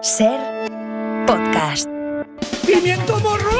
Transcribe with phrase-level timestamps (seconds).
[0.00, 0.38] Ser
[1.26, 1.88] podcast.
[2.64, 3.50] ¡Pimiento morro!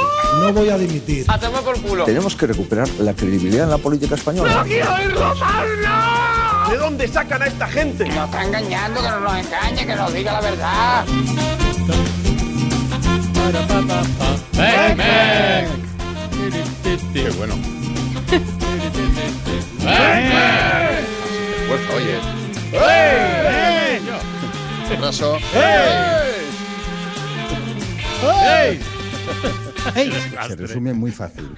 [0.40, 1.24] No voy a dimitir.
[1.28, 2.04] Hacemos por culo.
[2.04, 4.62] Tenemos que recuperar la credibilidad en la política española.
[4.64, 4.84] ¿De
[6.76, 8.06] dónde sacan a esta gente?
[8.06, 11.04] Nos está engañando, que no nos engañe, que nos diga la verdad.
[14.52, 15.66] ¡Ven, ven!
[17.12, 17.54] Qué bueno.
[21.66, 22.20] Fuerza, oye.
[24.96, 25.38] Abrazo.
[30.48, 31.48] Se resume muy fácil.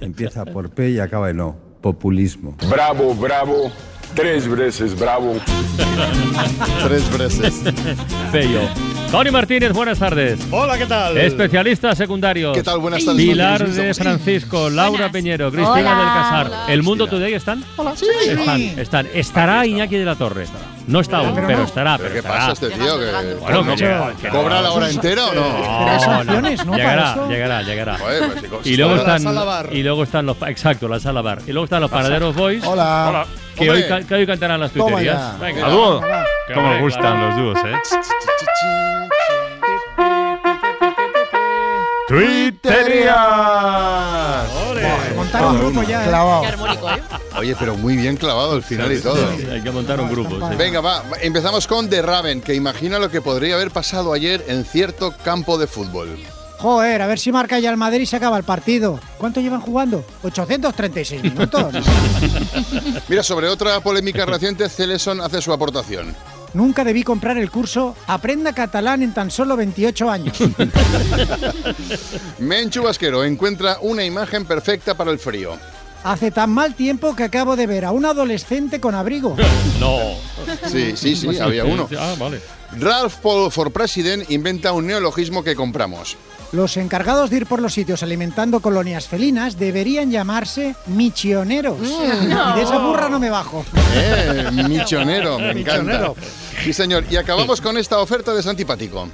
[0.00, 1.56] Empieza por P y acaba en O.
[1.80, 2.56] Populismo.
[2.70, 3.72] Bravo, bravo.
[4.14, 5.34] Tres veces bravo.
[6.84, 7.62] Tres veces.
[8.32, 8.60] Bello.
[9.10, 10.38] Tony Martínez, buenas tardes.
[10.50, 11.18] Hola, ¿qué tal?
[11.18, 12.52] Especialista secundario.
[12.52, 12.78] ¿Qué tal?
[12.78, 13.26] Buenas tardes.
[13.26, 16.46] Pilar de Francisco, Laura Peñero, Cristina Hola, del Casar.
[16.46, 16.72] hola.
[16.72, 17.64] ¿El Mundo Today están?
[17.76, 17.94] Hola.
[17.96, 18.06] Sí.
[18.26, 19.06] Están, están.
[19.12, 20.46] Estará Iñaki de la Torre.
[20.86, 21.96] No está aún, pero, estará.
[21.96, 22.38] ¿Pero Pero qué estará.
[22.48, 22.98] pasa este tío?
[22.98, 23.76] Que, Bueno, ¿no?
[23.76, 24.62] que ¿Cobra no.
[24.62, 26.24] la hora entera o no?
[26.24, 26.76] No, ¿no?
[26.76, 27.98] Llegará, llegará, llegará.
[27.98, 29.22] Joder, pues, si Y luego están
[29.72, 33.26] y luego están los exacto la sala bar y luego están los panaderos boys Hola.
[33.56, 35.38] que hoy, que hoy cantarán las tuiterías.
[35.38, 35.66] Venga.
[35.66, 36.00] A dúo.
[36.52, 37.28] Cómo hombre, gustan claro.
[37.28, 37.76] los dúos, ¿eh?
[42.08, 43.16] ¡Twitterías!
[45.32, 46.04] Montar un grupo ya.
[46.06, 47.02] ¿eh?
[47.38, 49.16] Oye, pero muy bien clavado el final y todo.
[49.50, 50.36] Hay que montar un grupo.
[50.50, 50.56] sí.
[50.56, 51.02] Venga, va.
[51.20, 55.58] Empezamos con The Raven, que imagina lo que podría haber pasado ayer en cierto campo
[55.58, 56.18] de fútbol.
[56.58, 59.00] Joder, a ver si marca ya el Madrid y se acaba el partido.
[59.18, 60.04] ¿Cuánto llevan jugando?
[60.22, 61.74] 836 minutos.
[63.08, 66.14] Mira, sobre otra polémica reciente, Celeson hace su aportación.
[66.54, 70.36] Nunca debí comprar el curso Aprenda catalán en tan solo 28 años.
[72.38, 75.56] Menchu Vasquero encuentra una imagen perfecta para el frío.
[76.04, 79.36] Hace tan mal tiempo que acabo de ver a un adolescente con abrigo.
[79.80, 79.98] No.
[80.70, 81.88] Sí, sí, sí, había uno.
[81.98, 82.40] Ah, vale.
[82.78, 86.16] Ralph Paul for President inventa un neologismo que compramos.
[86.52, 91.78] Los encargados de ir por los sitios alimentando colonias felinas deberían llamarse michioneros.
[91.82, 93.64] Y de esa burra no me bajo.
[93.96, 95.82] Eh, michonero, me encanta.
[95.82, 96.16] Michonero.
[96.62, 97.04] Sí, señor.
[97.10, 99.08] Y acabamos con esta oferta de Santipático.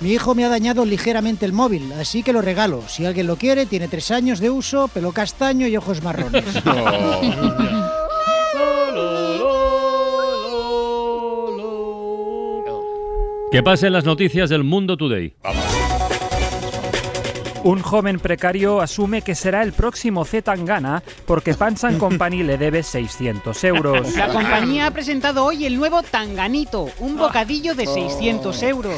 [0.00, 2.82] Mi hijo me ha dañado ligeramente el móvil, así que lo regalo.
[2.88, 6.44] Si alguien lo quiere, tiene tres años de uso, pelo castaño y ojos marrones.
[13.50, 15.34] Que pasen las noticias del Mundo Today.
[17.62, 22.82] Un joven precario asume que será el próximo Z Tangana porque Pansan Company le debe
[22.82, 24.16] 600 euros.
[24.16, 28.94] La compañía ha presentado hoy el nuevo Tanganito, un bocadillo de 600 euros.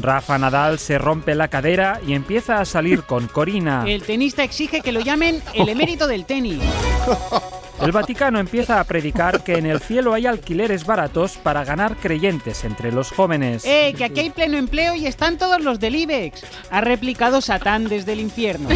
[0.00, 3.84] Rafa Nadal se rompe la cadera y empieza a salir con Corina.
[3.86, 6.60] El tenista exige que lo llamen el emérito del tenis.
[7.80, 12.64] El Vaticano empieza a predicar que en el cielo hay alquileres baratos para ganar creyentes
[12.64, 13.64] entre los jóvenes.
[13.64, 16.42] ¡Eh, que aquí hay pleno empleo y están todos los del IBEX!
[16.70, 18.68] Ha replicado Satán desde el infierno.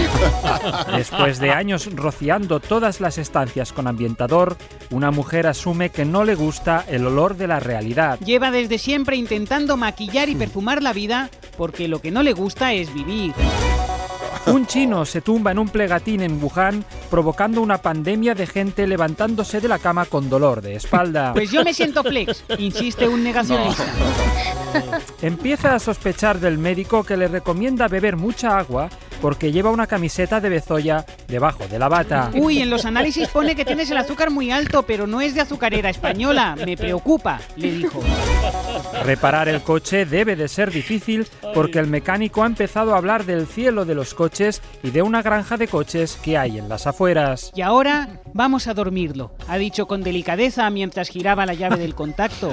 [0.96, 4.56] Después de años rociando todas las estancias con ambientador,
[4.90, 8.18] una mujer asume que no le gusta el olor de la realidad.
[8.20, 11.28] Lleva desde siempre intentando maquillar y perfumar la vida
[11.58, 13.34] porque lo que no le gusta es vivir.
[14.46, 19.60] Un chino se tumba en un plegatín en Wuhan, provocando una pandemia de gente levantándose
[19.60, 21.32] de la cama con dolor de espalda.
[21.44, 23.84] Pues yo me siento flex, insiste un negacionista.
[25.22, 28.88] Empieza a sospechar del médico que le recomienda beber mucha agua
[29.20, 32.30] porque lleva una camiseta de bezoya debajo de la bata.
[32.34, 35.40] Uy, en los análisis pone que tienes el azúcar muy alto, pero no es de
[35.40, 36.56] azucarera española.
[36.64, 38.00] Me preocupa, le dijo.
[39.04, 43.46] Reparar el coche debe de ser difícil porque el mecánico ha empezado a hablar del
[43.46, 47.50] cielo de los coches y de una granja de coches que hay en las afueras.
[47.54, 52.52] Y ahora vamos a dormirlo, ha dicho con delicadeza mientras giraba la llave del contacto.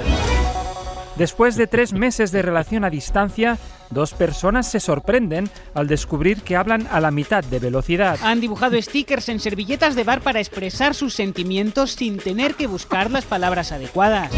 [1.16, 3.58] Después de tres meses de relación a distancia,
[3.92, 8.18] dos personas se sorprenden al descubrir que hablan a la mitad de velocidad.
[8.22, 13.10] Han dibujado stickers en servilletas de bar para expresar sus sentimientos sin tener que buscar
[13.10, 14.30] las palabras adecuadas.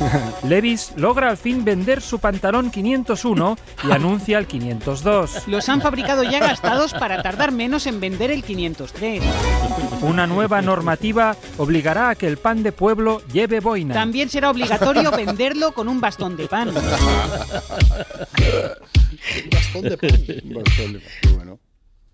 [0.48, 5.48] Levis logra al fin vender su pantalón 501 y anuncia el 502.
[5.48, 9.22] Los han fabricado ya gastados para tardar menos en vender el 503.
[10.02, 13.94] Una nueva normativa obligará a que el pan de pueblo lleve boina.
[13.94, 16.72] También será obligatorio venderlo con un bastón de pan.
[19.50, 20.10] Bastón de pan.
[20.54, 21.36] Bastón de pan.
[21.36, 21.58] Bueno.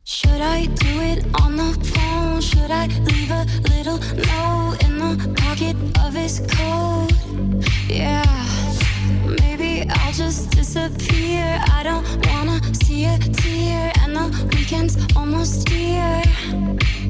[0.05, 2.41] Should I do it on the phone?
[2.41, 3.45] Should I leave a
[3.75, 7.13] little note in the pocket of his coat?
[7.89, 8.25] Yeah,
[9.41, 11.61] maybe I'll just disappear.
[11.73, 16.23] I don't wanna see a tear, and the weekend's almost here.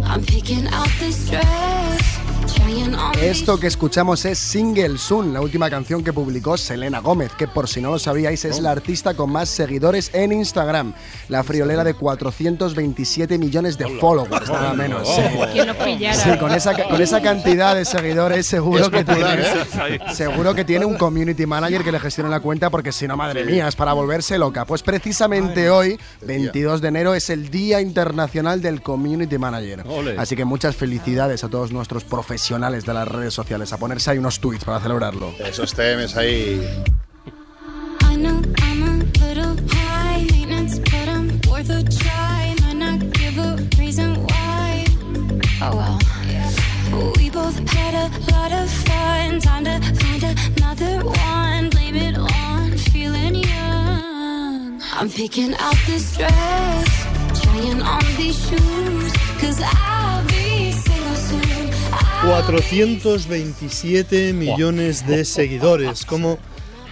[0.05, 2.17] I'm picking out this dress.
[2.55, 7.33] Trying on Esto que escuchamos es Single Soon, la última canción que publicó Selena Gómez,
[7.37, 10.95] que por si no lo sabíais es la artista con más seguidores en Instagram.
[11.29, 15.09] La friolera de 427 millones de followers, nada menos.
[16.39, 19.99] Con esa, con esa cantidad de seguidores seguro que tiene, ¿eh?
[20.15, 23.45] seguro que tiene un community manager que le gestione la cuenta porque si no, madre
[23.45, 24.65] mía, es para volverse loca.
[24.65, 29.85] Pues precisamente hoy, 22 de enero, es el Día Internacional del Community Manager.
[29.87, 30.17] Ole.
[30.19, 34.19] Así que muchas felicidades a todos nuestros profesionales de las redes sociales, a ponerse ahí
[34.19, 35.33] unos tweets para celebrarlo.
[35.39, 36.63] Esos TMs ahí.
[45.69, 49.41] Oh both had a lot of fun.
[49.41, 51.69] Time to find another one.
[51.69, 52.46] Blame it on feeling young.
[54.99, 56.89] I'm picking out this dress,
[57.43, 59.13] trying on these shoes.
[59.39, 61.71] Cause I'll be single soon.
[61.93, 66.07] I'll 427 millones de seguidores.
[66.07, 66.39] ¿Cómo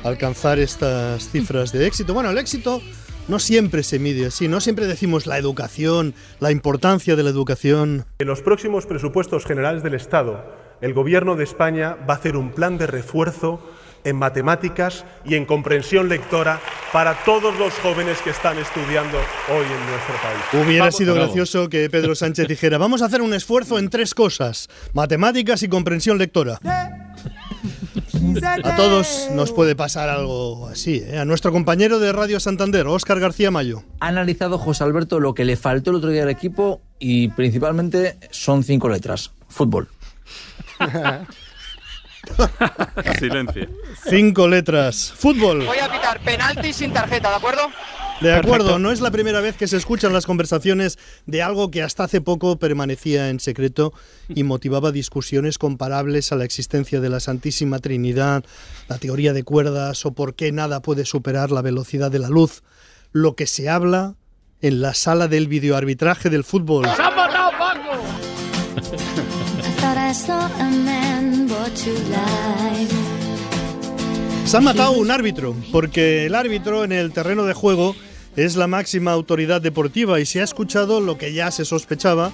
[0.02, 2.12] alcanzar estas cifras de éxito?
[2.12, 2.82] Bueno, el éxito
[3.26, 8.04] no siempre se mide así, no siempre decimos la educación, la importancia de la educación.
[8.18, 10.44] En los próximos presupuestos generales del Estado,
[10.82, 13.62] el Gobierno de España va a hacer un plan de refuerzo
[14.04, 16.60] en matemáticas y en comprensión lectora
[16.92, 19.18] para todos los jóvenes que están estudiando
[19.50, 20.64] hoy en nuestro país.
[20.66, 24.14] Hubiera Vamos- sido gracioso que Pedro Sánchez dijera, vamos a hacer un esfuerzo en tres
[24.14, 26.58] cosas, matemáticas y comprensión lectora.
[28.64, 31.02] A todos nos puede pasar algo así.
[31.06, 31.18] ¿eh?
[31.18, 33.82] A nuestro compañero de Radio Santander, Óscar García Mayo.
[34.00, 38.16] Ha analizado José Alberto lo que le faltó el otro día al equipo y principalmente
[38.30, 39.32] son cinco letras.
[39.48, 39.88] Fútbol.
[43.18, 43.68] Silencio.
[44.08, 45.12] Cinco letras.
[45.16, 45.64] Fútbol.
[45.64, 47.62] Voy a pitar penalti sin tarjeta, ¿de acuerdo?
[48.20, 51.82] De acuerdo, no es la primera vez que se escuchan las conversaciones de algo que
[51.82, 53.92] hasta hace poco permanecía en secreto
[54.28, 58.44] y motivaba discusiones comparables a la existencia de la Santísima Trinidad,
[58.88, 62.62] la teoría de cuerdas o por qué nada puede superar la velocidad de la luz.
[63.12, 64.14] Lo que se habla
[64.60, 66.86] en la sala del videoarbitraje del fútbol.
[69.56, 70.48] I thought I saw
[74.44, 77.96] Se han matado un árbitro, porque el árbitro en el terreno de juego
[78.36, 82.32] es la máxima autoridad deportiva y se ha escuchado lo que ya se sospechaba,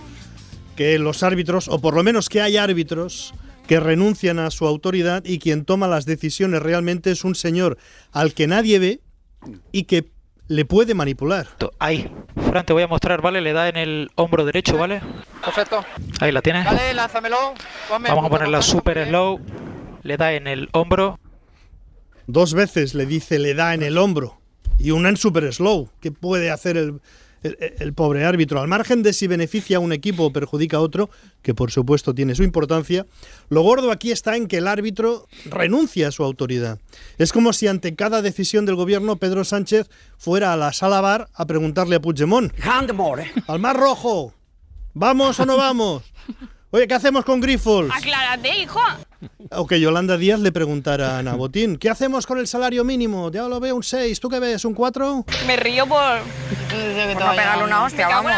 [0.77, 3.33] que los árbitros, o por lo menos que hay árbitros,
[3.67, 7.79] que renuncian a su autoridad y quien toma las decisiones realmente es un señor
[8.13, 9.01] al que nadie ve
[9.73, 10.11] y que
[10.51, 11.47] le puede manipular.
[11.79, 12.11] Ahí,
[12.49, 13.41] Fran, te voy a mostrar, ¿vale?
[13.41, 15.01] Le da en el hombro derecho, ¿vale?
[15.45, 15.85] Perfecto.
[16.19, 16.65] Ahí la tienes.
[16.65, 17.55] Dale, lánzamelo.
[17.89, 19.39] Ponme Vamos a ponerla super slow.
[20.03, 21.21] Le da en el hombro.
[22.27, 24.41] Dos veces le dice le da en el hombro
[24.77, 25.89] y una en super slow.
[26.01, 27.01] ¿Qué puede hacer el,
[27.43, 28.61] el- el pobre árbitro?
[28.61, 31.11] Al margen de si beneficia a un equipo o perjudica a otro,
[31.43, 33.07] que por supuesto tiene su importancia,
[33.49, 36.79] lo gordo aquí está en que el árbitro renuncia a su autoridad.
[37.19, 39.89] Es como si ante cada decisión del gobierno Pedro Sánchez
[40.19, 42.53] fuera a la sala bar a preguntarle a Puigdemont.
[43.47, 44.35] Al mar rojo.
[44.95, 46.03] ¿Vamos o no vamos?
[46.73, 47.93] Oye, ¿qué hacemos con Grifols?
[47.93, 48.79] Aclárate, hijo.
[49.51, 53.29] O que Yolanda Díaz le preguntara a Ana Botín, ¿qué hacemos con el salario mínimo?
[53.33, 54.65] Ya lo veo un 6, ¿tú qué ves?
[54.65, 55.25] ¿Un 4?
[55.49, 55.99] Me río por...
[55.99, 58.33] Por no pegarle una hostia, vamos.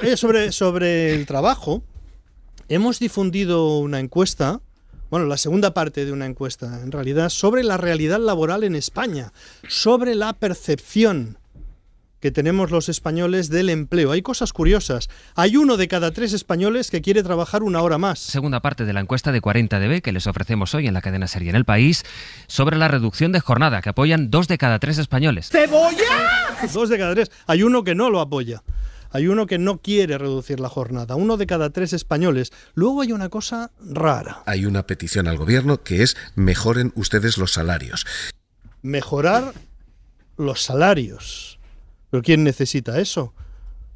[0.00, 1.82] Oye, sobre, sobre el trabajo,
[2.68, 4.60] hemos difundido una encuesta,
[5.10, 9.32] bueno, la segunda parte de una encuesta, en realidad, sobre la realidad laboral en España,
[9.68, 11.36] sobre la percepción
[12.22, 14.12] que tenemos los españoles del empleo.
[14.12, 15.10] Hay cosas curiosas.
[15.34, 18.20] Hay uno de cada tres españoles que quiere trabajar una hora más.
[18.20, 21.50] Segunda parte de la encuesta de 40DB que les ofrecemos hoy en la cadena serie
[21.50, 22.04] en el país
[22.46, 25.48] sobre la reducción de jornada que apoyan dos de cada tres españoles.
[25.50, 26.56] ¡Cebolla!
[26.72, 27.32] Dos de cada tres.
[27.48, 28.62] Hay uno que no lo apoya.
[29.10, 31.16] Hay uno que no quiere reducir la jornada.
[31.16, 32.52] Uno de cada tres españoles.
[32.74, 34.44] Luego hay una cosa rara.
[34.46, 38.06] Hay una petición al gobierno que es mejoren ustedes los salarios.
[38.80, 39.54] Mejorar
[40.36, 41.58] los salarios.
[42.12, 43.32] ¿Pero quién necesita eso?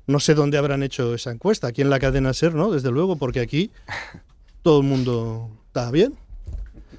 [0.06, 1.66] No sé dónde habrán hecho esa encuesta.
[1.68, 2.70] Aquí en la cadena SER, ¿no?
[2.70, 3.70] Desde luego, porque aquí
[4.62, 6.14] todo el mundo está bien.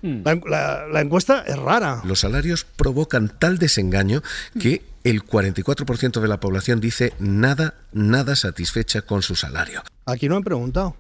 [0.04, 2.02] La, la- la encuesta es rara.
[2.06, 4.22] Los salarios provocan tal desengaño
[4.60, 9.82] que el 44% de la población dice nada, nada satisfecha con su salario.
[10.06, 10.96] Aquí no han preguntado.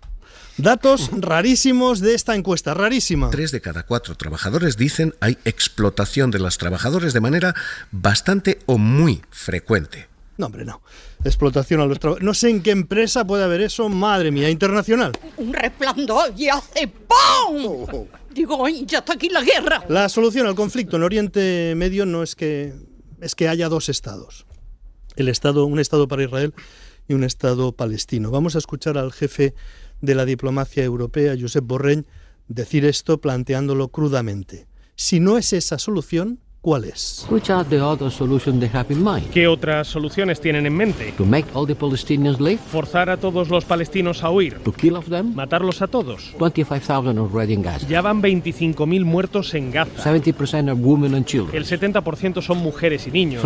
[0.57, 3.29] Datos rarísimos de esta encuesta, rarísima.
[3.29, 7.53] Tres de cada cuatro trabajadores dicen hay explotación de los trabajadores de manera
[7.91, 10.07] bastante o muy frecuente.
[10.37, 10.81] No, hombre, no.
[11.23, 12.25] Explotación a los trabajadores.
[12.25, 15.11] No sé en qué empresa puede haber eso, madre mía, internacional.
[15.37, 18.07] Un resplandor y hace ¡pum!
[18.33, 19.83] Digo, "Ay, ya está aquí la guerra.
[19.89, 22.73] La solución al conflicto en Oriente Medio no es que
[23.21, 24.47] es que haya dos estados.
[25.15, 26.53] El estado, un estado para Israel
[27.07, 28.31] y un estado palestino.
[28.31, 29.53] Vamos a escuchar al jefe
[30.01, 32.05] de la diplomacia europea, Josep Borrell,
[32.47, 34.67] decir esto planteándolo crudamente.
[34.95, 37.25] Si no es esa solución, ¿cuál es?
[37.29, 39.29] Which are the other solutions they have in mind?
[39.29, 41.13] ¿Qué otras soluciones tienen en mente?
[41.17, 42.57] To make all the Palestinians leave?
[42.57, 44.59] ¿Forzar a todos los palestinos a huir?
[44.59, 45.35] To kill of them?
[45.35, 46.33] ¿Matarlos a todos?
[46.39, 47.87] 25,000 already in Gaza.
[47.87, 49.91] Ya van 25.000 muertos en Gaza.
[50.03, 51.55] 70% are women and children.
[51.55, 53.41] El 70% son mujeres y niños.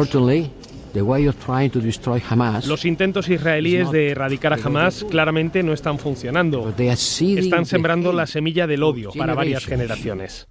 [0.91, 5.05] Certainly, the way you're trying to destroy Hamas Los intentos israelíes de erradicar a Hamas
[5.09, 6.73] claramente no están funcionando.
[6.77, 10.47] Están sembrando la semilla del odio para varias generaciones.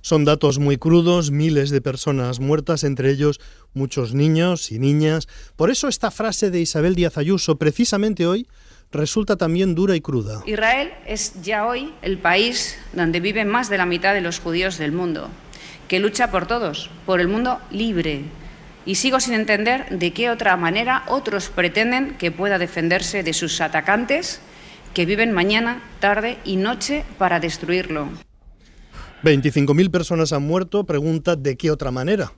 [0.00, 3.40] Son datos muy crudos, miles de personas muertas, entre ellos
[3.74, 5.26] muchos niños y niñas.
[5.56, 8.46] Por eso esta frase de Isabel Díaz Ayuso, precisamente hoy,
[8.92, 10.44] resulta también dura y cruda.
[10.46, 14.78] Israel es ya hoy el país donde vive más de la mitad de los judíos
[14.78, 15.28] del mundo,
[15.88, 18.22] que lucha por todos, por el mundo libre.
[18.86, 23.60] Y sigo sin entender de qué otra manera otros pretenden que pueda defenderse de sus
[23.60, 24.40] atacantes
[24.94, 28.08] que viven mañana, tarde y noche para destruirlo.
[29.24, 32.32] 25.000 personas han muerto, pregunta de qué otra manera.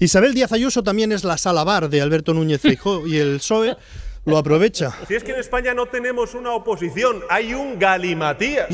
[0.00, 3.76] Isabel Díaz Ayuso también es la salabar de Alberto Núñez Feijóo y el PSOE
[4.24, 4.92] lo aprovecha.
[5.06, 8.66] Si es que en España no tenemos una oposición, hay un galimatías.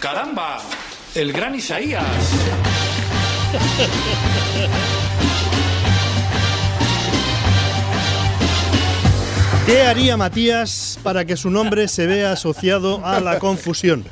[0.00, 0.58] ¡Caramba!
[1.14, 2.04] El gran Isaías.
[9.66, 14.04] ¿Qué haría Matías para que su nombre se vea asociado a la confusión?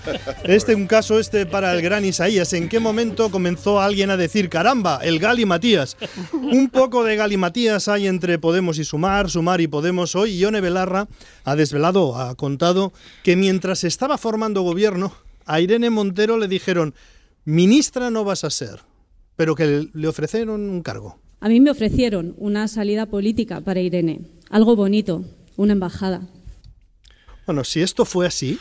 [0.45, 2.55] Este un caso este para el gran Isaías.
[2.55, 5.99] ¿En qué momento comenzó alguien a decir, caramba, el Gali Matías?
[6.33, 10.17] Un poco de Gali Matías hay entre Podemos y Sumar, Sumar y Podemos.
[10.17, 11.07] Hoy Ione Belarra
[11.45, 15.13] ha desvelado, ha contado que mientras estaba formando gobierno,
[15.45, 16.95] a Irene Montero le dijeron,
[17.45, 18.81] ministra no vas a ser,
[19.37, 21.19] pero que le ofrecieron un cargo.
[21.41, 25.25] A mí me ofrecieron una salida política para Irene, algo bonito,
[25.57, 26.23] una embajada.
[27.47, 28.59] Bueno, si esto fue así,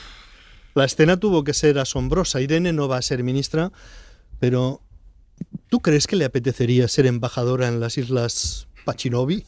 [0.73, 2.41] la escena tuvo que ser asombrosa.
[2.41, 3.71] Irene no va a ser ministra,
[4.39, 4.81] pero
[5.69, 9.43] ¿tú crees que le apetecería ser embajadora en las islas Pachinovi?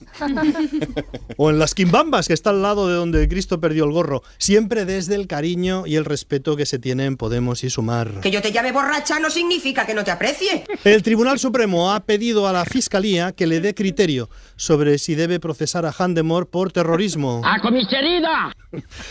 [1.38, 4.24] o en las Quimbambas, que está al lado de donde Cristo perdió el gorro.
[4.38, 8.20] Siempre desde el cariño y el respeto que se tiene en Podemos y Sumar.
[8.22, 10.66] Que yo te llame borracha no significa que no te aprecie.
[10.84, 15.40] El Tribunal Supremo ha pedido a la Fiscalía que le dé criterio sobre si debe
[15.40, 17.42] procesar a Handemore por terrorismo.
[17.44, 18.54] ¡A comisaría!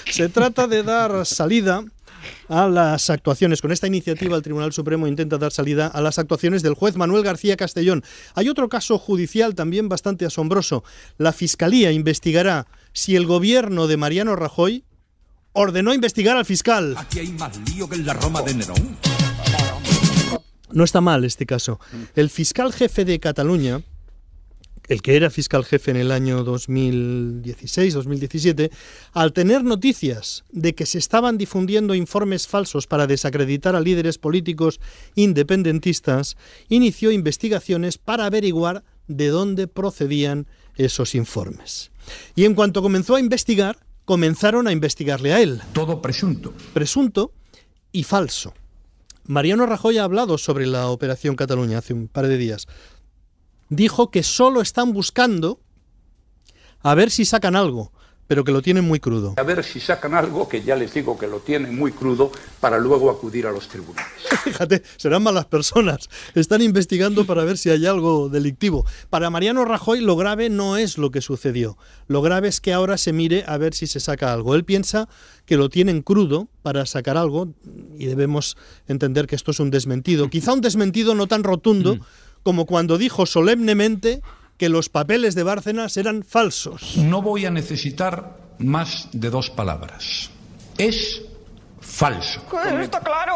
[0.06, 1.84] Se trata de dar salida
[2.48, 3.60] a las actuaciones.
[3.60, 7.22] Con esta iniciativa el Tribunal Supremo intenta dar salida a las actuaciones del juez Manuel
[7.22, 8.02] García Castellón.
[8.34, 10.84] Hay otro caso judicial también bastante asombroso.
[11.18, 14.84] La Fiscalía investigará si el gobierno de Mariano Rajoy
[15.52, 16.94] ordenó investigar al fiscal.
[16.98, 18.96] Aquí hay más lío que en la Roma de Nerón.
[20.72, 21.78] No está mal este caso.
[22.16, 23.82] El fiscal jefe de Cataluña,
[24.92, 28.70] el que era fiscal jefe en el año 2016-2017,
[29.12, 34.80] al tener noticias de que se estaban difundiendo informes falsos para desacreditar a líderes políticos
[35.14, 36.36] independentistas,
[36.68, 40.46] inició investigaciones para averiguar de dónde procedían
[40.76, 41.90] esos informes.
[42.34, 45.62] Y en cuanto comenzó a investigar, comenzaron a investigarle a él.
[45.72, 46.52] Todo presunto.
[46.74, 47.32] Presunto
[47.92, 48.52] y falso.
[49.24, 52.66] Mariano Rajoy ha hablado sobre la Operación Cataluña hace un par de días.
[53.72, 55.58] Dijo que solo están buscando
[56.82, 57.90] a ver si sacan algo,
[58.26, 59.32] pero que lo tienen muy crudo.
[59.38, 62.78] A ver si sacan algo que ya les digo que lo tienen muy crudo para
[62.78, 64.12] luego acudir a los tribunales.
[64.44, 66.10] Fíjate, serán malas personas.
[66.34, 68.84] Están investigando para ver si hay algo delictivo.
[69.08, 71.78] Para Mariano Rajoy lo grave no es lo que sucedió.
[72.08, 74.54] Lo grave es que ahora se mire a ver si se saca algo.
[74.54, 75.08] Él piensa
[75.46, 77.48] que lo tienen crudo para sacar algo
[77.96, 80.28] y debemos entender que esto es un desmentido.
[80.28, 81.98] Quizá un desmentido no tan rotundo
[82.42, 84.22] como cuando dijo solemnemente
[84.56, 86.96] que los papeles de Bárcenas eran falsos.
[86.96, 90.30] No voy a necesitar más de dos palabras.
[90.78, 91.22] Es
[91.92, 92.40] falso.
[92.80, 93.34] ¿Está claro?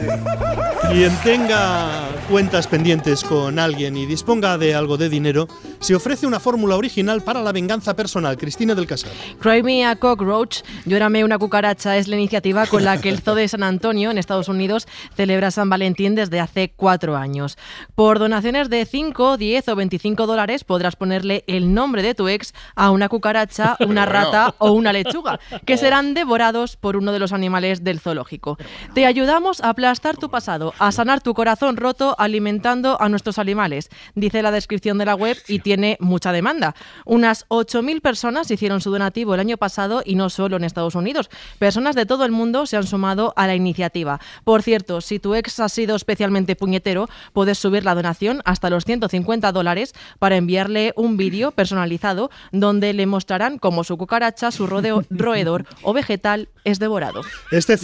[0.92, 5.48] Quien tenga cuentas pendientes con alguien y disponga de algo de dinero,
[5.80, 8.36] se ofrece una fórmula original para la venganza personal.
[8.36, 9.10] Cristina del Casal.
[9.40, 13.34] Cry Me a Cockroach, Llórame una cucaracha es la iniciativa con la que el Zoo
[13.34, 17.56] de San Antonio, en Estados Unidos, celebra San Valentín desde hace cuatro años.
[17.94, 22.52] Por donaciones de 5, 10 o 25 dólares podrás ponerle el nombre de tu ex
[22.74, 27.32] a una cucaracha, una rata o una lechuga, que serán devorados por uno de los
[27.32, 28.58] animales del zoológico.
[28.94, 33.88] Te ayudamos a aplastar tu pasado, a sanar tu corazón roto alimentando a nuestros animales,
[34.14, 36.74] dice la descripción de la web y tiene mucha demanda.
[37.04, 41.30] Unas 8.000 personas hicieron su donativo el año pasado y no solo en Estados Unidos.
[41.58, 44.20] Personas de todo el mundo se han sumado a la iniciativa.
[44.44, 48.84] Por cierto, si tu ex ha sido especialmente puñetero, puedes subir la donación hasta los
[48.84, 55.04] 150 dólares para enviarle un vídeo personalizado donde le mostrarán cómo su cucaracha, su rodeo-
[55.10, 57.22] roedor o vegetal es devorado.
[57.50, 57.76] Este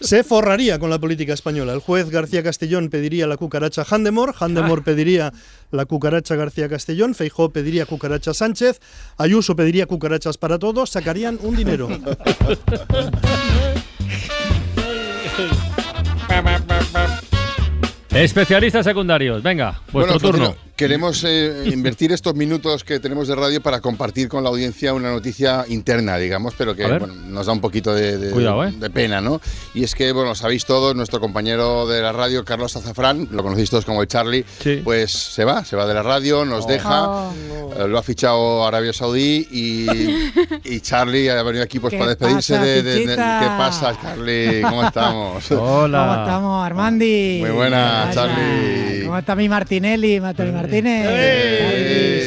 [0.00, 1.72] Se forraría con la política española.
[1.72, 5.32] El juez García Castellón pediría la cucaracha Handemor, Handemor pediría
[5.70, 8.80] la cucaracha García Castellón, Feijó pediría cucaracha Sánchez,
[9.16, 11.88] Ayuso pediría cucarachas para todos, sacarían un dinero.
[18.22, 20.68] Especialistas secundarios, venga, vuestro Bueno, turno.
[20.74, 25.10] Queremos eh, invertir estos minutos que tenemos de radio para compartir con la audiencia una
[25.10, 28.70] noticia interna, digamos, pero que bueno, nos da un poquito de, de- Cuidado, ¿eh?
[28.78, 29.40] de pena, ¿no?
[29.74, 33.70] Y es que, bueno, sabéis todos, nuestro compañero de la radio, Carlos Azafrán, lo conocéis
[33.70, 34.44] todos como el Charlie,
[34.84, 37.28] pues se va, se va de la radio, nos deja,
[37.76, 39.86] eh, lo ha fichado Arabia Saudí y,
[40.76, 43.04] y Charlie ha venido aquí pues ¿Qué para despedirse pasa, de, de-?
[43.04, 44.62] ¿Qué pasa, Charlie?
[44.62, 45.44] ¿Cómo estamos?
[45.48, 47.38] ¿Cómo estamos, Armandi?
[47.40, 49.04] Muy buena, Charlie.
[49.04, 51.06] ¿Cómo está mi Martinelli, Mateo Martínez?
[51.08, 52.24] Eh,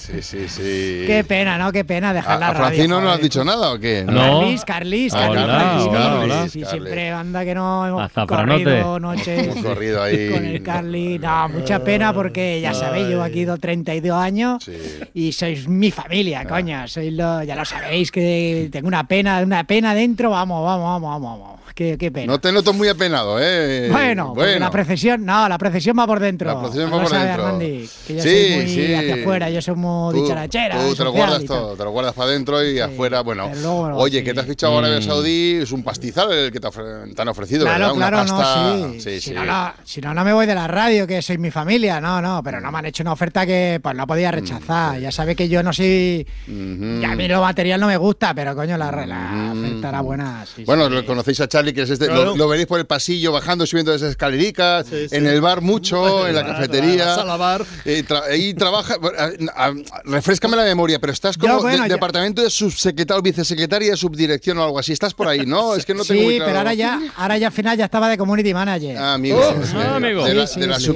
[0.00, 1.04] Sí, sí, sí.
[1.06, 1.72] Qué pena, ¿no?
[1.72, 2.66] Qué pena dejar ¿A, la a radio.
[2.66, 4.04] Francino no le has dicho nada o qué?
[4.06, 5.90] Carlis, Carlis, Ah, Carlis, hola, Francino.
[5.90, 6.48] hola, hola.
[6.48, 6.68] Sí, Carlis.
[6.70, 8.64] siempre anda que no hemos Azafranote.
[8.64, 10.30] corrido noches Hemos corrido ahí.
[10.30, 11.18] con el Carly.
[11.18, 14.70] No, mucha pena porque ya sabéis, llevo aquí do- 32 años
[15.14, 16.48] y sois mi familia, Ah.
[16.48, 16.86] coño.
[16.88, 20.30] Sois lo, ya lo sabéis que tengo una pena, una pena dentro.
[20.30, 21.40] Vamos, vamos, vamos, vamos.
[21.40, 21.57] vamos.
[21.78, 22.32] Qué, qué pena.
[22.32, 23.88] No te noto muy apenado, ¿eh?
[23.88, 26.52] Bueno, porque la procesión, no, la procesión va por dentro.
[26.52, 27.46] La procesión No va por dentro.
[27.46, 28.94] Armandi, que yo Sí, soy muy sí.
[28.94, 30.76] hacia afuera, yo soy muy Tú- dicharachera.
[30.84, 33.48] Tú te lo guardas todo, te lo guardas para adentro y afuera, bueno.
[33.54, 35.02] luego, bueno, Oye, que te has fichado a Arabia Mm.
[35.02, 37.92] Saudí, es un pastizal el que te, han ofrecido, Claro, ¿verdad?
[37.94, 38.72] Una claro, pasta.
[38.72, 39.32] no, si.
[39.34, 42.00] No, no, si no, no me voy de la radio, que soy mi familia.
[42.00, 44.98] No, no, pero no me han hecho una oferta que pues no podía rechazar.
[44.98, 46.26] Ya sabe que yo no soy.
[46.48, 50.44] Ya a mí lo material no me gusta, pero coño, la, la oferta era buena.
[50.66, 52.24] Bueno, conocéis a Charlie, que es este, Claro.
[52.26, 56.34] lo, lo veréis por el pasillo, bajando, subiendo esas escalericas, en el bar mucho, en
[56.34, 57.14] la cafetería.
[57.14, 57.64] a la bar.
[57.84, 58.96] Eh, tra- ahí trabaja.
[59.18, 59.72] a- a-
[60.04, 63.96] refrescame la memoria, pero estás como Yo, bueno, de- ya- departamento de subsecretario, vicesecretaria de
[63.96, 64.92] subdirección o algo así.
[64.92, 65.74] Estás por ahí, ¿no?
[65.74, 66.48] Es que no tengo sí, muy claro.
[66.48, 68.96] pero ahora ya, ahora ya al final ya estaba de community manager.
[68.96, 69.40] Ah, amigo.
[69.64, 70.92] sí, De la, de la Yo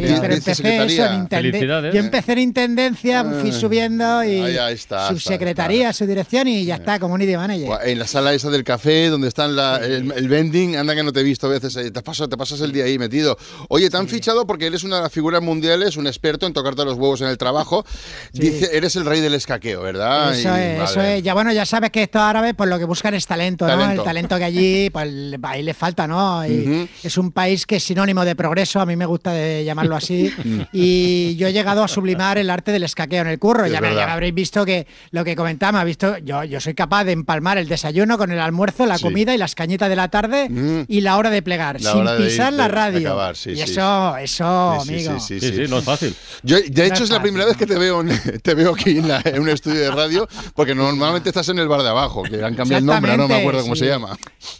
[2.00, 3.52] empecé en intendencia, fui Ah.
[3.52, 7.68] subiendo y ahí está, está, subsecretaría, subdirección y ya está, community manager.
[7.84, 11.12] En la sala esa del café, donde está la- el, el vending, anda que no
[11.12, 11.76] te he visto a veces.
[11.76, 13.36] eh, Te pasas, te pasas el día ahí metido.
[13.68, 16.84] Oye, te han fichado porque eres una de las figuras mundiales, un experto en tocarte
[16.84, 17.84] los huevos en el trabajo.
[18.32, 20.32] Dice, eres el rey del escaqueo, ¿verdad?
[20.34, 21.22] Eso Y- es, eso es.
[21.22, 23.90] Ya bueno, ya sabes que estos árabes pues lo que buscan es talento, ¿no?
[23.90, 25.08] El talento que allí, pues
[25.42, 26.46] ahí le falta, ¿no?
[26.46, 26.88] Y.
[27.02, 30.32] Es un país que es sinónimo de progreso, a mí me gusta de llamarlo así.
[30.72, 33.66] y yo he llegado a sublimar el arte del escaqueo en el curro.
[33.66, 36.74] Ya me, ya habréis visto que lo que comentaba, me ha visto, yo, yo soy
[36.74, 39.04] capaz de empalmar el desayuno con el almuerzo, la Sí.
[39.04, 40.84] comida y las cañitas de la tarde Mm.
[40.88, 43.08] y la hora de plegar, La sin de pisar la radio.
[43.08, 43.62] acabar, sí, y sí.
[43.62, 45.20] eso, eso, Sí, sí, amigo.
[45.20, 46.14] sí, Sí, sí, no es fácil.
[46.42, 48.08] Yo, de No hecho, es es la primera vez que te veo, en-
[48.42, 51.68] te veo aquí en, la- en un estudio de radio, porque normalmente estás en el
[51.68, 54.16] bar de abajo, que han cambiado el nombre, no me Exactamente, acuerdo cómo se llama.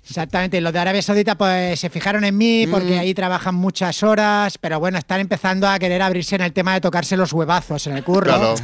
[0.09, 3.01] Exactamente, los de Arabia Saudita pues se fijaron en mí porque Mm.
[3.01, 6.81] ahí trabajan muchas horas, pero bueno, están empezando a querer abrirse en el tema de
[6.81, 8.55] tocarse los huevazos en el curro, Claro.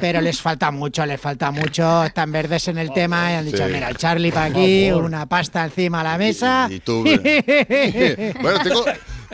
[0.00, 3.66] pero les falta mucho, les falta mucho, están verdes en el tema y han dicho,
[3.66, 3.72] Sí.
[3.72, 6.63] mira, el Charlie para aquí, una pasta encima a la mesa.
[6.70, 7.02] Y tú,
[8.40, 8.84] bueno, tengo.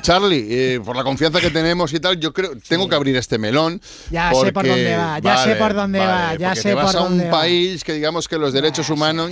[0.01, 3.39] Charlie, eh, por la confianza que tenemos y tal, yo creo tengo que abrir este
[3.39, 3.81] melón.
[4.11, 6.97] Ya sé por dónde va, ya sé por dónde va, ya sé te vas por
[6.97, 7.31] a un dónde va.
[7.31, 9.31] país que digamos que los derechos humanos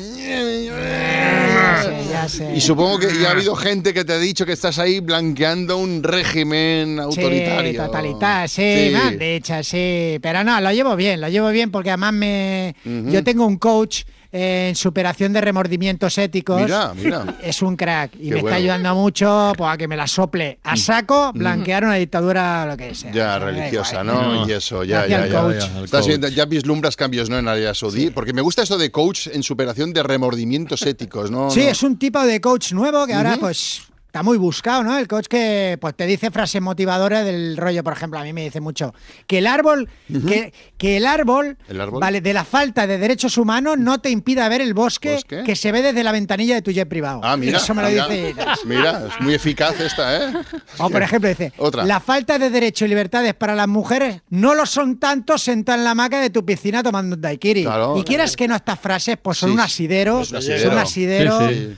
[2.10, 2.52] ya sé.
[2.54, 5.76] y supongo que ya ha habido gente que te ha dicho que estás ahí blanqueando
[5.78, 7.72] un régimen autoritario.
[7.72, 10.18] Sí, totalitario, sí, me han dicho, sí.
[10.20, 12.74] Pero no, lo llevo bien, lo llevo bien porque además me.
[12.84, 16.60] Yo tengo un coach en superación de remordimientos éticos.
[16.62, 17.38] Mira, mira.
[17.42, 18.48] Es un crack y Qué me bueno.
[18.48, 22.76] está ayudando mucho pues, a que me la sople a saco, blanquear una dictadura, lo
[22.76, 23.10] que sea.
[23.10, 24.04] Ya, O sea, religiosa.
[24.04, 24.46] ¿no?
[24.46, 25.40] Y eso, ya, Gracias ya, ya.
[25.40, 25.56] coach.
[25.74, 25.84] ya.
[25.84, 27.38] Estás viendo- ya vislumbras cambios, ¿no?
[27.38, 28.10] En Arabia Saudí.
[28.10, 31.50] Porque me gusta esto de coach en superación de remordimientos éticos, ¿no?
[31.50, 31.68] Sí, No.
[31.70, 34.98] es un tipo de coach nuevo que ahora pues está muy buscado, ¿no?
[34.98, 38.42] El coach que pues te dice frases motivadoras del rollo, por ejemplo, a mí me
[38.42, 38.94] dice mucho
[39.26, 39.88] que el árbol,
[40.26, 42.00] que, que el árbol, ¿El árbol?
[42.00, 45.42] vale, de la falta de derechos humanos no te impida ver el bosque, ¿Bosque?
[45.44, 47.20] que se ve desde la ventanilla de tu jet privado.
[47.22, 47.58] Ah, mira.
[47.58, 48.34] Eso me lo mira, dice.
[48.64, 50.32] Mira, es muy eficaz esta, ¿eh?
[50.78, 51.84] O por ejemplo dice, Otra.
[51.84, 55.84] la falta de derechos y libertades para las mujeres no lo son tanto sentado en
[55.84, 57.64] la hamaca de tu piscina tomando un daiquiri.
[57.64, 57.98] Claro.
[57.98, 60.72] Y quieras que no estas frases, pues son Sí, un asidero, Es un son asidero.
[60.72, 61.76] un asidero Sí, sí.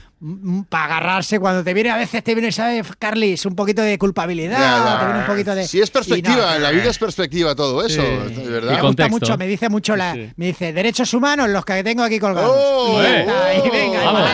[0.69, 3.43] Para agarrarse cuando te viene, a veces te viene, ¿sabes, Carlis?
[3.47, 5.67] Un poquito de culpabilidad, te viene un poquito de...
[5.67, 8.07] Sí, es perspectiva, no, en la vida es perspectiva todo eso, Sí.
[8.35, 8.81] de me verdad.
[8.81, 12.51] gusta mucho, me dice mucho la, me dice derechos humanos los que tengo aquí colgados.
[12.55, 13.19] Oh, y, eh.
[13.21, 14.29] está, y venga, Vamos.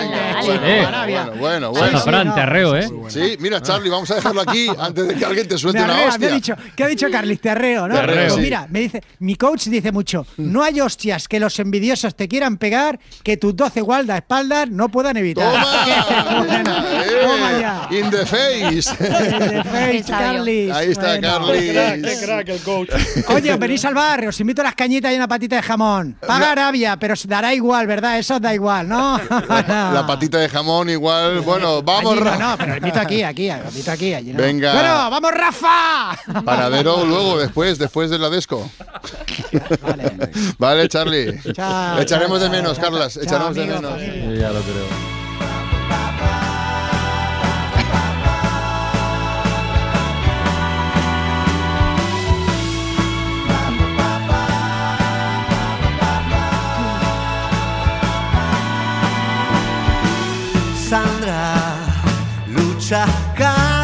[0.49, 0.85] Eh.
[1.07, 1.87] Bueno, bueno, bueno.
[1.89, 2.33] sí, Azafrán, no.
[2.35, 2.89] te arreo, ¿eh?
[3.07, 6.27] Sí, mira, Charlie, vamos a dejarlo aquí antes de que alguien te suelte una hostia.
[6.27, 7.39] ha dicho, ¿qué ha dicho Carlis?
[7.41, 7.95] Te arreo, ¿no?
[7.95, 8.41] Te arreo, Pues sí.
[8.41, 12.57] Mira, me dice, mi coach dice mucho, no hay hostias que los envidiosos te quieran
[12.57, 15.51] pegar que tus 12 guardaespaldas no puedan evitar.
[15.53, 15.76] ¡Toma!
[15.85, 18.81] Eh, In the face.
[19.63, 20.71] Face, Carlis.
[20.73, 21.27] Ahí está Bueno.
[21.27, 21.61] Carlis.
[21.63, 22.89] Qué crack, qué crack el coach.
[23.29, 26.15] Oye, venís al barrio, os invito a las cañitas y una patita de jamón.
[26.25, 28.17] Paga Arabia, pero os dará igual, ¿verdad?
[28.19, 29.19] Eso os da igual, ¿no?
[29.49, 31.41] La patita de jamón igual.
[31.41, 32.37] Bueno, vamos, Allí no, Rafa.
[32.51, 34.13] no, pero invito aquí, aquí, invito aquí.
[34.13, 34.41] Allí no.
[34.41, 34.73] Venga.
[34.73, 36.17] Bueno, vamos, Rafa.
[36.43, 38.69] Paradero luego, después, después de la desco.
[40.57, 41.39] Vale, Charlie.
[41.53, 42.85] Chao, Echaremos chao, de menos, chao.
[42.89, 43.13] Carlas.
[43.13, 43.99] Chao, Echaremos de amigo, menos.
[43.99, 45.26] Sí, ya lo creo.
[62.89, 63.76] Cada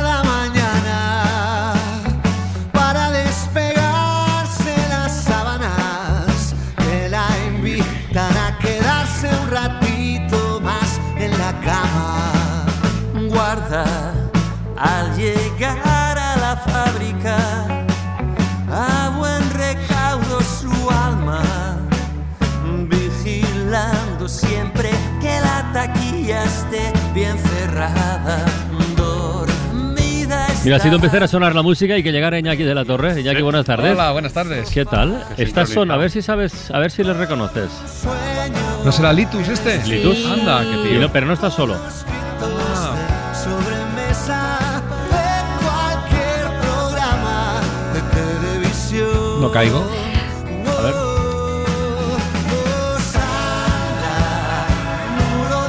[30.63, 31.05] Mira, ha sido está.
[31.07, 33.19] empezar a sonar la música y que llegara Iñaki de la Torre.
[33.19, 33.91] Iñaki, buenas tardes.
[33.93, 34.69] Hola, buenas tardes.
[34.69, 35.21] ¿Qué tal?
[35.35, 37.69] Que Estas son, a ver si sabes, a ver si les reconoces.
[38.85, 39.83] ¿No será Litus este?
[39.85, 40.25] Litus.
[40.25, 41.01] Anda, qué tío.
[41.01, 41.75] no- pero no estás solo.
[48.13, 49.41] televisión.
[49.41, 49.79] No caigo.
[50.77, 50.93] A ver.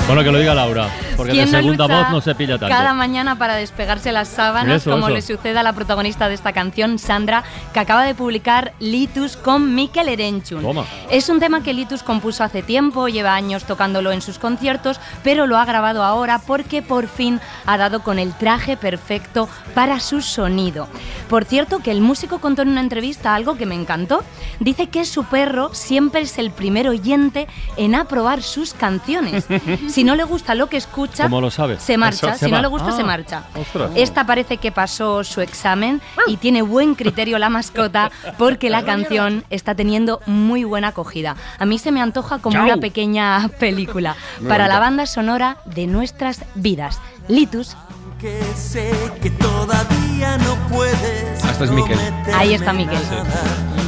[0.07, 0.88] Bueno, que lo diga Laura,
[1.24, 2.74] porque de ¿Quién no segunda voz no se pilla tanto.
[2.74, 5.14] Cada mañana para despegarse las sábanas, Eso, como eso.
[5.14, 9.74] le sucede a la protagonista de esta canción, Sandra, que acaba de publicar Litus con
[9.74, 10.62] Mikel Erenchun.
[10.62, 10.84] Toma.
[11.10, 15.46] Es un tema que Litus compuso hace tiempo, lleva años tocándolo en sus conciertos, pero
[15.46, 20.20] lo ha grabado ahora porque por fin ha dado con el traje perfecto para su
[20.20, 20.88] sonido.
[21.28, 24.22] Por cierto, que el músico contó en una entrevista algo que me encantó.
[24.60, 29.46] Dice que su perro siempre es el primer oyente en aprobar sus canciones.
[29.88, 31.79] Si no le gusta lo que escucha, ¿Cómo lo sabe?
[31.79, 32.27] se marcha.
[32.31, 32.33] Eso.
[32.38, 32.62] Si Se no va.
[32.62, 33.44] le gusta, Ah, se marcha.
[33.55, 33.90] ostras.
[33.94, 39.44] Esta parece que pasó su examen y tiene buen criterio la mascota porque la canción
[39.50, 41.37] está teniendo muy buena acogida.
[41.59, 42.64] A mí se me antoja como Chao.
[42.64, 47.00] una pequeña película Muy para la banda sonora de nuestras vidas.
[47.29, 47.77] Litus.
[48.20, 48.90] Que sé
[49.22, 51.44] que todavía no puedes.
[51.44, 51.98] Ah, este es Miquel.
[52.35, 52.98] Ahí está Miquel.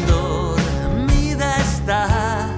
[0.06, 2.48] Dormida está,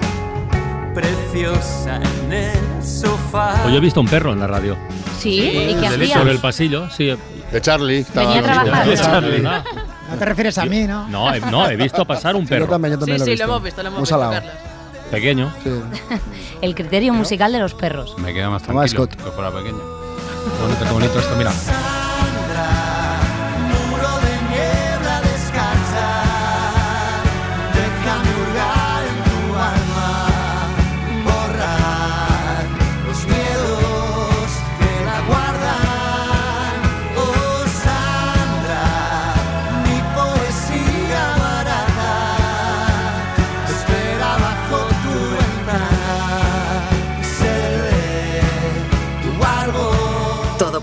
[0.93, 3.55] preciosa en el sofá.
[3.61, 4.77] Pues yo he visto un perro en la radio.
[5.19, 6.21] Sí, ¿y qué Por hacía?
[6.21, 7.11] el pasillo, sí.
[7.51, 8.05] De Charlie.
[8.13, 8.87] Venía a trabajar.
[8.87, 9.43] De Charlie.
[9.47, 9.63] Ah.
[10.11, 11.07] No te refieres a mí, ¿no?
[11.07, 12.65] No, he, no, he visto pasar un perro.
[12.65, 13.51] Yo también, yo también Sí, lo he sí, lo visto.
[13.53, 14.31] hemos visto, lo hemos visto, salado.
[14.33, 14.53] Carlos.
[15.11, 15.53] Pequeño.
[16.61, 18.15] El criterio musical de los perros.
[18.17, 19.15] Me queda más tranquilo Scott.
[19.15, 19.77] que fuera pequeño.
[20.61, 21.51] Bonito, qué bonito esto, mira.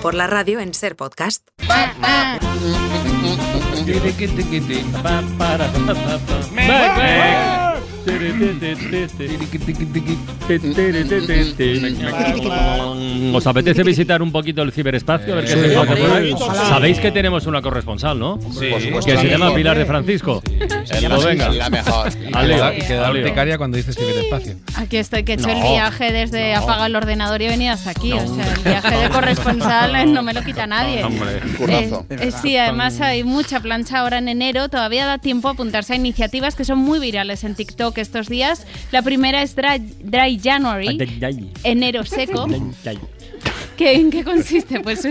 [0.07, 1.49] Por la radio en Ser Podcast.
[13.35, 15.33] ¿Os apetece visitar un poquito el ciberespacio?
[15.35, 16.09] A ver qué Sí, se encuentra hombre.
[16.09, 16.33] por ahí?
[16.33, 16.69] Ojalá.
[16.69, 18.39] Sabéis que tenemos una corresponsal, ¿no?
[18.59, 18.69] Sí.
[18.71, 19.07] Por supuesto.
[19.07, 19.59] Que La se llama mejor.
[19.59, 20.43] Pilar de Francisco.
[20.47, 21.07] Sí.
[21.09, 21.49] Pues venga.
[21.51, 22.09] La mejor.
[22.27, 24.57] Y urticaria cuando dices ciberespacio.
[24.77, 27.73] Aquí estoy, que he hecho el No, viaje desde apaga el ordenador y he venido
[27.73, 28.13] hasta aquí.
[28.13, 31.03] O sea, el viaje de corresponsal no me lo quita nadie.
[31.05, 32.07] Hombre, Eh, currazo.
[32.11, 34.69] eh, sí, además hay mucha plancha ahora en enero.
[34.69, 38.67] Todavía da tiempo a apuntarse a iniciativas que son muy virales en TikTok estos días.
[38.93, 40.99] La primera es Dry, Dry January,
[41.65, 42.47] enero seco.
[43.77, 44.81] ¿Qué, ¿En qué consiste?
[44.81, 45.03] Pues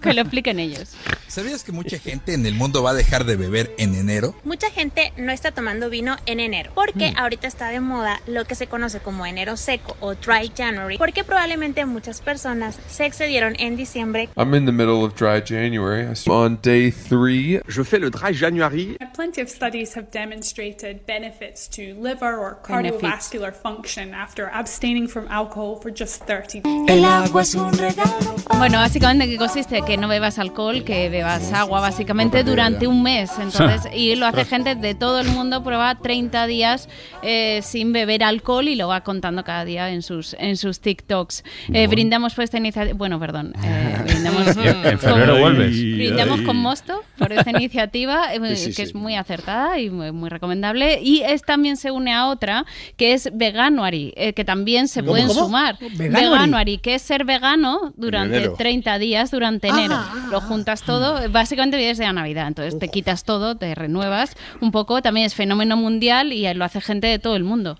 [0.00, 0.92] que lo expliquen ellos.
[1.28, 4.34] ¿Sabías que mucha gente en el mundo va a dejar de beber en enero?
[4.44, 7.18] Mucha gente no está tomando vino en enero porque Mm.
[7.18, 11.24] ahorita está de moda lo que se conoce como enero seco o dry January porque
[11.24, 14.28] probablemente muchas personas se excedieron en diciembre.
[14.36, 16.06] I'm in the middle of dry January.
[16.28, 17.60] On day three.
[17.68, 18.96] Je fais le dry January.
[19.14, 25.78] Plenty of studies have demonstrated benefits to liver or cardiovascular function after abstaining from alcohol
[25.82, 26.88] for just 30 days.
[26.88, 28.13] El agua es un regalo.
[28.58, 29.82] Bueno, básicamente, ¿qué consiste?
[29.82, 33.30] Que no bebas alcohol, que bebas agua básicamente durante un mes.
[33.40, 36.88] Entonces, y lo hace gente de todo el mundo, prueba 30 días
[37.22, 41.42] eh, sin beber alcohol y lo va contando cada día en sus, en sus TikToks.
[41.72, 42.96] Eh, brindamos por esta iniciativa.
[42.96, 43.54] Bueno, perdón.
[43.62, 45.70] eh, brindamos, En- en febrero vuelves.
[45.72, 48.82] Brindamos con Mosto por esta iniciativa, eh, Sí, sí, que sí.
[48.82, 51.00] es muy acertada y muy, muy recomendable.
[51.02, 52.64] Y es también se une a otra
[52.96, 55.40] que es Veganuary, eh, que también se ¿Cómo, pueden cómo?
[55.44, 55.76] sumar.
[55.80, 56.24] Veganuary.
[56.30, 58.54] Veganuary, que es ser vegano durante enero.
[58.56, 59.94] 30 días durante enero.
[59.96, 64.36] ah, Lo juntas todo, básicamente vives de la Navidad, entonces te quitas todo, te renuevas
[64.60, 65.02] un poco.
[65.02, 67.78] También es fenómeno mundial y lo hace gente de todo el mundo.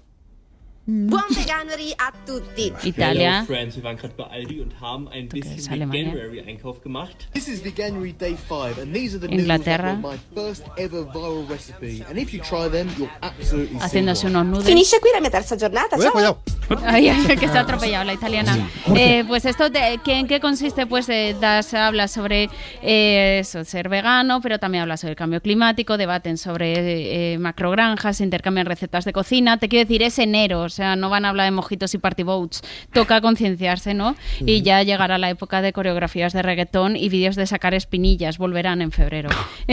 [0.86, 2.70] Buon Veganuary a tutti.
[2.82, 3.36] Italia.
[3.36, 5.90] Hello friends, wir waren gerade bei Aldi und haben ein bisschen.
[5.90, 7.26] Veganuary Einkauf gemacht.
[7.32, 9.94] This is Veganuary Day 5, and these are the Inglaterra.
[9.94, 12.04] my first ever viral recipe.
[12.06, 14.66] And if you try them, you'll absolutely Haciéndose unos noodles.
[14.66, 15.96] Finisce qui la mia terza giornata.
[15.96, 16.38] Ciao.
[16.84, 18.68] Ay, ay, que se ha atropellado la italiana.
[18.94, 20.86] Eh, pues esto, de, ¿qué- ¿en qué consiste?
[20.86, 22.50] Pues eh, das, habla sobre
[22.82, 28.20] eh, eso, ser vegano, pero también habla sobre el cambio climático, debaten sobre eh, macrogranjas,
[28.20, 29.58] intercambian recetas de cocina.
[29.58, 32.62] Te quiero decir, es enero, sea, no van a hablar de mojitos y party boats.
[32.92, 34.16] Toca concienciarse, ¿no?
[34.44, 38.82] Y ya llegará la época de coreografías de reggaetón y vídeos de sacar espinillas, volverán
[38.82, 39.30] en febrero.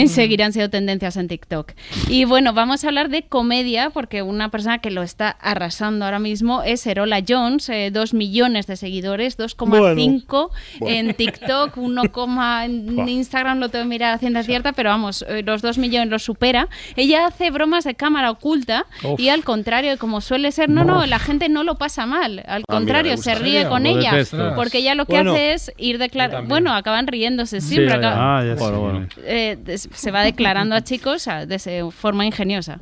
[0.07, 1.71] Seguirán siendo tendencias en TikTok.
[2.09, 6.19] Y bueno, vamos a hablar de comedia, porque una persona que lo está arrasando ahora
[6.19, 10.95] mismo es Erola Jones, eh, dos millones de seguidores, 2,5 Bueno.
[10.95, 12.01] en TikTok, 1,
[12.63, 13.09] en.
[13.09, 16.23] Instagram lo tengo que mirar a ciencia cierta, pero vamos, eh, los 2 millones los
[16.23, 16.67] supera.
[16.95, 19.19] Ella hace bromas de cámara oculta Uf.
[19.19, 22.43] y al contrario, como suele ser, no, no, la gente no lo pasa mal, al
[22.47, 24.11] Ah, mira, contrario, le se ríe con Lo ella,
[24.55, 28.07] porque ella lo que Bueno, hace es ir declarando, bueno, acaban riéndose siempre, ya, ya.
[28.09, 29.07] acaba- Ah, ya Bueno, bueno.
[29.23, 29.57] eh,
[29.93, 32.79] se va declarando a chicos ah, de forma ingeniosa.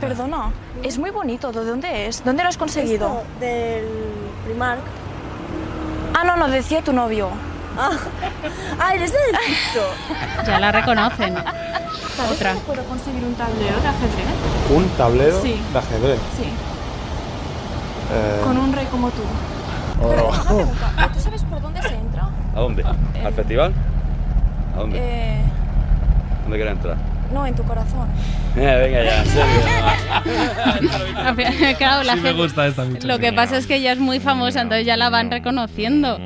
[0.00, 0.50] Perdona,
[0.82, 1.50] es muy bonito.
[1.52, 2.22] ¿De dónde es?
[2.24, 3.22] ¿Dónde lo has conseguido?
[3.40, 3.84] del
[4.44, 4.80] Primark.
[6.14, 7.30] Ah, no, no, decía tu novio.
[7.78, 10.46] Ah, eres del TikTok.
[10.46, 11.34] Ya la reconocen.
[12.16, 12.52] ¿Sabes Otra.
[12.54, 14.26] cómo puedo conseguir un tablero de ajedrez?
[14.74, 15.60] ¿Un tablero Sí.
[15.72, 16.18] de ajedrez?
[16.36, 16.44] Sí,
[18.12, 19.22] Eh, con un rey como tú.
[20.02, 20.08] oh.
[20.10, 22.28] Pero una pregunta, ¿tú sabes por dónde se entra?
[22.54, 22.84] ¿A dónde?
[23.24, 23.72] ¿Al festival?
[24.74, 24.98] ¿A dónde?
[25.00, 25.40] Eh,
[26.42, 26.96] ¿Dónde quieres entrar?
[27.32, 28.08] no, en tu corazón.
[28.58, 29.60] Eh, venga ya, en serio.
[31.78, 33.06] claro, la Sí me gente- gusta esta mucho.
[33.06, 36.18] Lo que pasa es que ella es muy famosa, entonces ya la van reconociendo.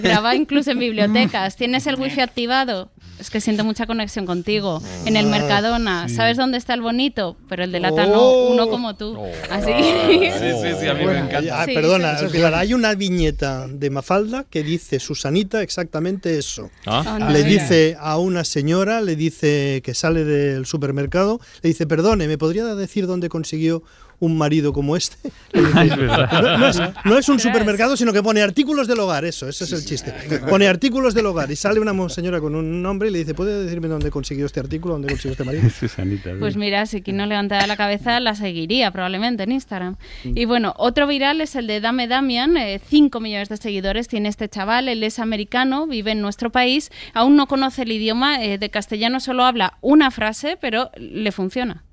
[0.00, 1.56] Graba incluso en bibliotecas.
[1.56, 2.88] ¿Tienes el wifi activado?
[3.22, 4.82] Es que siento mucha conexión contigo.
[5.06, 6.08] En el Ah, Mercadona.
[6.08, 6.16] sí.
[6.16, 7.36] ¿Sabes dónde está el bonito?
[7.48, 8.52] Pero el de lata no, Oh.
[8.52, 9.16] uno como tú.
[9.48, 9.78] Así Ah.
[10.08, 11.62] Sí, sí, sí, a mí me encanta.
[11.62, 12.26] Ah, Sí, perdona, sí.
[12.32, 16.70] Pilar, hay una viñeta de Mafalda que dice Susanita exactamente eso.
[16.84, 17.16] Ah.
[17.30, 17.62] Le mira.
[17.62, 22.64] dice a una señora, le dice que sale del supermercado, le dice, perdone, ¿me podría
[22.74, 23.84] decir dónde consiguió
[24.22, 25.16] un marido como este?
[25.52, 29.48] Es no, no es, no es un supermercado, sino que pone artículos del hogar, eso,
[29.48, 30.12] ese es el chiste.
[30.48, 33.64] Pone artículos del hogar y sale una señora con un nombre y le dice, ¿puede
[33.64, 35.62] decirme dónde consiguió este artículo, dónde consiguió este marido?
[36.38, 39.96] Pues mira, si quien no levantara la cabeza, la seguiría probablemente en Instagram.
[40.24, 42.56] Y bueno, otro viral es el de Dame Damian,
[42.88, 47.36] 5 millones de seguidores tiene este chaval, él es americano, vive en nuestro país, aún
[47.36, 51.84] no conoce el idioma, eh, de castellano solo habla una frase, pero le funciona.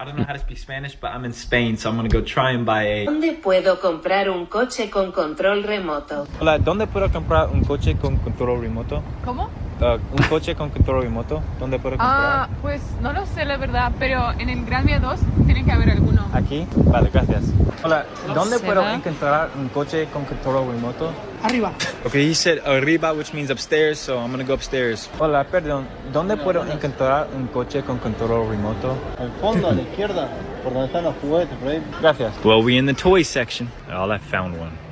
[0.00, 2.20] I don't know how to speak Spanish, but I'm in Spain, so I'm gonna go
[2.20, 3.04] try and buy a.
[3.06, 6.24] ¿Dónde puedo comprar un coche con control remoto?
[6.38, 9.02] Hola, ¿dónde puedo comprar un coche con control remoto?
[9.24, 9.50] ¿Cómo?
[9.80, 12.20] Uh, un coche con control remoto, ¿dónde puedo comprar?
[12.20, 15.70] Ah, pues no lo sé la verdad, pero en el Gran Vía 2 tiene que
[15.70, 16.26] haber alguno.
[16.32, 16.66] Aquí.
[16.74, 17.44] Vale, gracias.
[17.84, 21.12] Hola, ¿dónde puedo encontrar un coche con control remoto?
[21.44, 21.72] Arriba.
[22.04, 25.08] Okay, he said arriba, which means upstairs, so I'm gonna go upstairs.
[25.20, 28.96] Hola, perdón, ¿dónde puedo encontrar un coche con control remoto?
[29.18, 30.28] Al fondo, a la izquierda,
[30.64, 31.80] por donde están los juguetes, por ahí.
[32.00, 32.32] Gracias.
[32.44, 33.70] Well, we in the toy section.
[33.92, 34.87] Oh, I found one.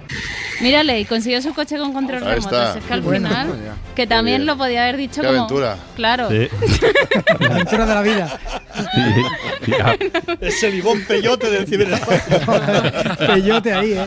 [0.61, 2.57] Mírale, y consiguió su coche con control Ahí remoto.
[2.57, 2.79] está.
[2.79, 3.29] Es que al Bueno.
[3.29, 3.95] final, Ya.
[3.95, 5.39] que también lo podía haber dicho Qué como...
[5.41, 5.77] aventura.
[5.97, 6.29] Claro.
[7.41, 8.39] La aventura de la vida.
[10.41, 12.39] Es el Ivón Peyote del ciberespacio.
[13.27, 14.05] Peyote ahí, ¿eh?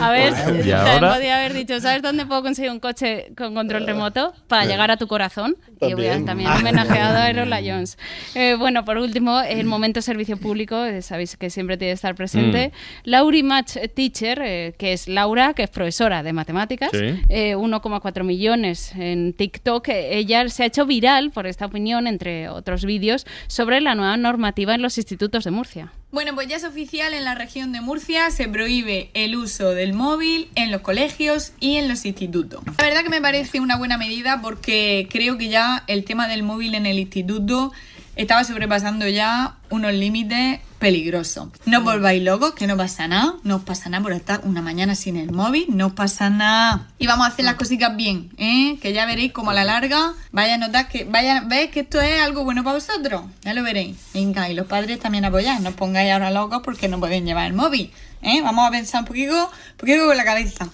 [0.00, 1.14] A ver, ¿Y también ahora?
[1.14, 4.96] podía haber dicho, ¿sabes dónde puedo conseguir un coche con control remoto para llegar a
[4.96, 5.56] tu corazón?
[5.80, 6.26] Y hubiera También.
[6.26, 7.98] también homenajeado a Erola Jones.
[8.34, 12.14] Eh, bueno, por último, el momento servicio público, eh, sabéis que siempre tiene que estar
[12.14, 12.72] presente.
[13.04, 17.20] Lauri Match Teacher, eh, que es Laura, que es profesora de matemáticas, Sí.
[17.28, 19.88] eh, 1,4 millones en TikTok.
[19.88, 24.74] Ella se ha hecho viral por esta opinión, entre otros vídeos, sobre la nueva normativa
[24.74, 25.92] en los institutos de Murcia.
[26.10, 29.92] Bueno, pues ya es oficial en la región de Murcia, se prohíbe el uso del
[29.92, 32.62] móvil en los colegios y en los institutos.
[32.78, 36.42] La verdad que me parece una buena medida porque creo que ya el tema del
[36.42, 37.72] móvil en el instituto
[38.16, 41.52] estaba sobrepasando ya unos límites peligroso.
[41.66, 44.62] No os volváis locos, que no pasa nada, no os pasa nada por estar una
[44.62, 46.88] mañana sin el móvil, no os pasa nada.
[46.98, 48.78] Y vamos a hacer las cositas bien, ¿eh?
[48.80, 52.00] Que ya veréis como a la larga vaya a notar que, vaya, veis que esto
[52.00, 53.96] es algo bueno para vosotros, ya lo veréis.
[54.14, 57.46] Venga, y los padres también apoyad, no os pongáis ahora locos porque no pueden llevar
[57.46, 58.40] el móvil, ¿eh?
[58.42, 60.68] Vamos a pensar un poquito, un poquito con la cabeza.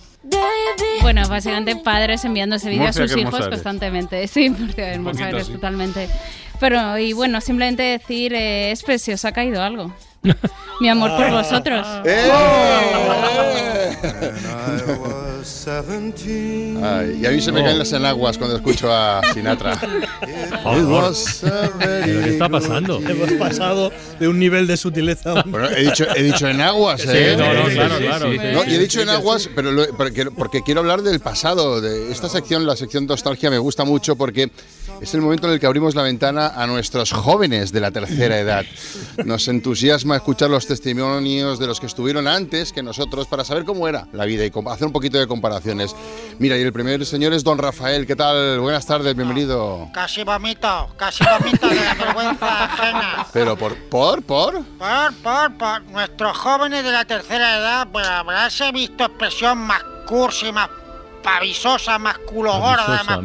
[1.03, 4.27] Bueno, básicamente padres enviando ese vídeo a sus hijos constantemente.
[4.35, 5.53] Sí, Murcia, hermosa poquito eres así.
[5.53, 6.09] totalmente.
[6.65, 9.93] Pero, y bueno, simplemente decir, eh, es precioso, ha caído algo.
[10.81, 11.87] Mi amor por vosotros.
[16.83, 19.77] Ay, y a mí se me caen las enaguas cuando escucho a Sinatra.
[20.63, 21.13] favor.
[21.79, 22.99] ¿Pero qué está pasando?
[23.07, 25.43] Hemos pasado de un nivel de sutileza.
[25.47, 27.35] Bueno, he dicho, he dicho enaguas, Sí, ¿eh?
[27.39, 28.39] no, no, claro, claro, sí.
[28.53, 31.81] No, y he dicho enaguas, pero lo- porque, porque quiero hablar del pasado.
[31.81, 34.51] De esta sección, la sección nostalgia, me gusta mucho porque
[35.01, 38.39] es el momento en el que abrimos la ventana a nuestros jóvenes de la tercera
[38.39, 38.65] edad.
[39.25, 43.89] Nos entusiasma escuchar los testimonios de los que estuvieron antes que nosotros para saber cómo
[43.89, 45.95] era la vida y hacer un poquito de comparaciones.
[46.39, 48.07] Mira, y el primer señor es don Rafael.
[48.07, 48.61] ¿Qué tal?
[48.61, 49.89] Buenas tardes, bienvenido.
[49.93, 53.27] Casi vomito, casi vomito de la vergüenza ajena.
[53.33, 54.65] Pero por, por, por.
[54.65, 55.83] Por, por, por.
[55.85, 60.69] Nuestros jóvenes de la tercera edad, pues habrás visto expresión más cursi, más
[61.25, 63.19] pavisosa, más culo gorda, más,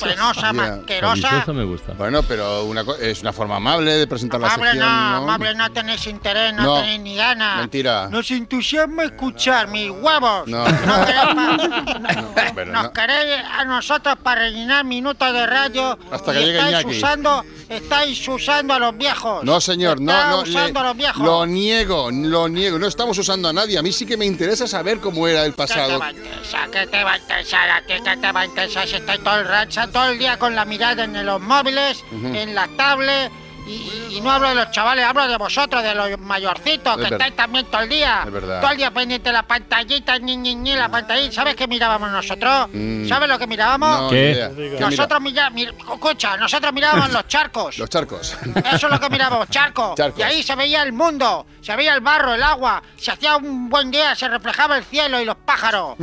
[0.00, 1.28] penosa, más asquerosa.
[1.28, 1.92] Pavisosa me gusta.
[1.92, 4.88] Bueno, pero una co- es una forma amable de presentar la Amable sección.
[4.88, 5.16] no, ¿no?
[5.18, 6.74] amable no tenéis interés, no, No.
[6.80, 7.58] tenéis ni ganas.
[7.58, 8.08] Mentira.
[8.10, 10.48] Nos entusiasma escuchar mis huevos.
[10.48, 10.64] No.
[10.66, 12.92] No queréis pa- pero Nos no.
[12.92, 15.98] queréis a nosotros para rellenar minutos de radio.
[16.10, 16.96] Hasta y que llegue estáis Iñaki.
[16.98, 17.44] usando,
[17.76, 19.44] estáis usando a los viejos.
[19.44, 20.40] No, señor, no, no.
[20.42, 21.24] usando a los viejos.
[21.24, 22.78] lo niego, lo niego.
[22.78, 23.78] No estamos usando a nadie.
[23.78, 25.98] A mí sí que me interesa saber cómo era el ¿Qué te pasado.
[25.98, 26.70] va a interesar?
[26.70, 27.94] ¿Qué te va a interesar a ti?
[28.04, 30.64] ¿Qué te va a interesar si estáis todo el rato, todo el día con la
[30.64, 32.26] mirada en los móviles, Ujú.
[32.34, 33.32] en las tablets?
[33.66, 37.14] Y, y no hablo de los chavales, hablo de vosotros, de los mayorcitos, Es que
[37.14, 38.22] estáis también todo el día.
[38.26, 38.60] Es verdad.
[38.60, 41.32] Todo el día pendiente de la pantallita, ni, ni, ni, la pantallita.
[41.32, 42.68] ¿Sabes qué mirábamos nosotros?
[42.72, 43.06] Mm.
[43.08, 44.00] ¿Sabes lo que mirábamos?
[44.02, 44.76] No, ¿Qué?
[44.80, 47.78] Nosotros mira, mir- escucha, nosotros mirábamos los charcos.
[47.78, 48.36] Los charcos.
[48.72, 49.94] Eso es lo que mirábamos, charcos.
[49.96, 50.18] Charcos.
[50.18, 53.68] Y ahí se veía el mundo, se veía el barro, el agua, se hacía un
[53.68, 55.96] buen día, se reflejaba el cielo y los pájaros.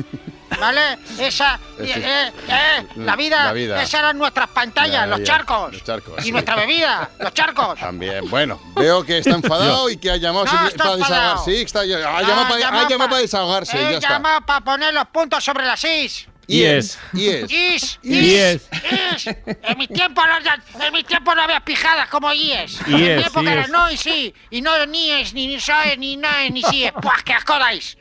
[0.59, 0.97] ¿Vale?
[1.19, 1.91] Esa, Eh, sí.
[1.95, 3.81] eh, eh, la vida, La vida.
[3.81, 5.73] esas eran nuestras pantallas, los charcos.
[5.73, 6.25] Los charcos.
[6.25, 7.79] Y nuestra bebida, los charcos.
[7.79, 8.29] También.
[8.29, 11.45] Bueno, veo que está enfadado y que ha llamado No, para desahogarse.
[11.55, 12.59] Sí, está, ha Ah, llamado para, ha
[12.89, 13.77] llamado pa- para desahogarse.
[13.77, 14.09] He ya está.
[14.09, 16.27] llamado para poner los puntos sobre las is.
[16.49, 16.97] Yes.
[17.13, 17.51] Yes.
[17.51, 18.61] Is, Yes.
[18.63, 19.27] is.
[19.61, 22.79] En mi tiempo no, en mi tiempo no había pijadas como yes.
[22.87, 23.71] en Yes, mi época era yes.
[23.71, 24.33] no y sí.
[24.49, 26.91] Y no ni es, ni ni soes, ni no es, ni sí es.
[26.93, 27.97] Pues que ascodáis.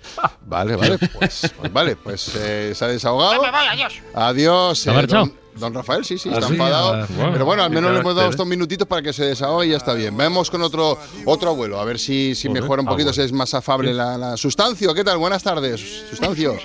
[0.46, 0.98] Vale, vale.
[0.98, 3.32] Pues, pues vale, pues eh, se ha desahogado.
[3.34, 3.94] Ya me voy, adiós.
[4.14, 4.78] Adiós.
[4.78, 5.24] ¿Se ha eh, marchado?
[5.26, 6.94] don, don Rafael, sí, sí, Ah, está sí, enfadado.
[6.94, 7.32] ah, bueno.
[7.32, 9.76] pero bueno, al menos le hemos dado estos minutitos para que se desahogue y ya
[9.76, 10.16] está bien.
[10.16, 13.12] Vamos con otro otro abuelo, a ver si, si mejora un poquito, abuelo.
[13.12, 14.94] si es más afable la, la Sustancio.
[14.94, 15.18] ¿Qué tal?
[15.18, 15.80] Buenas tardes.
[16.08, 16.56] Sustancio.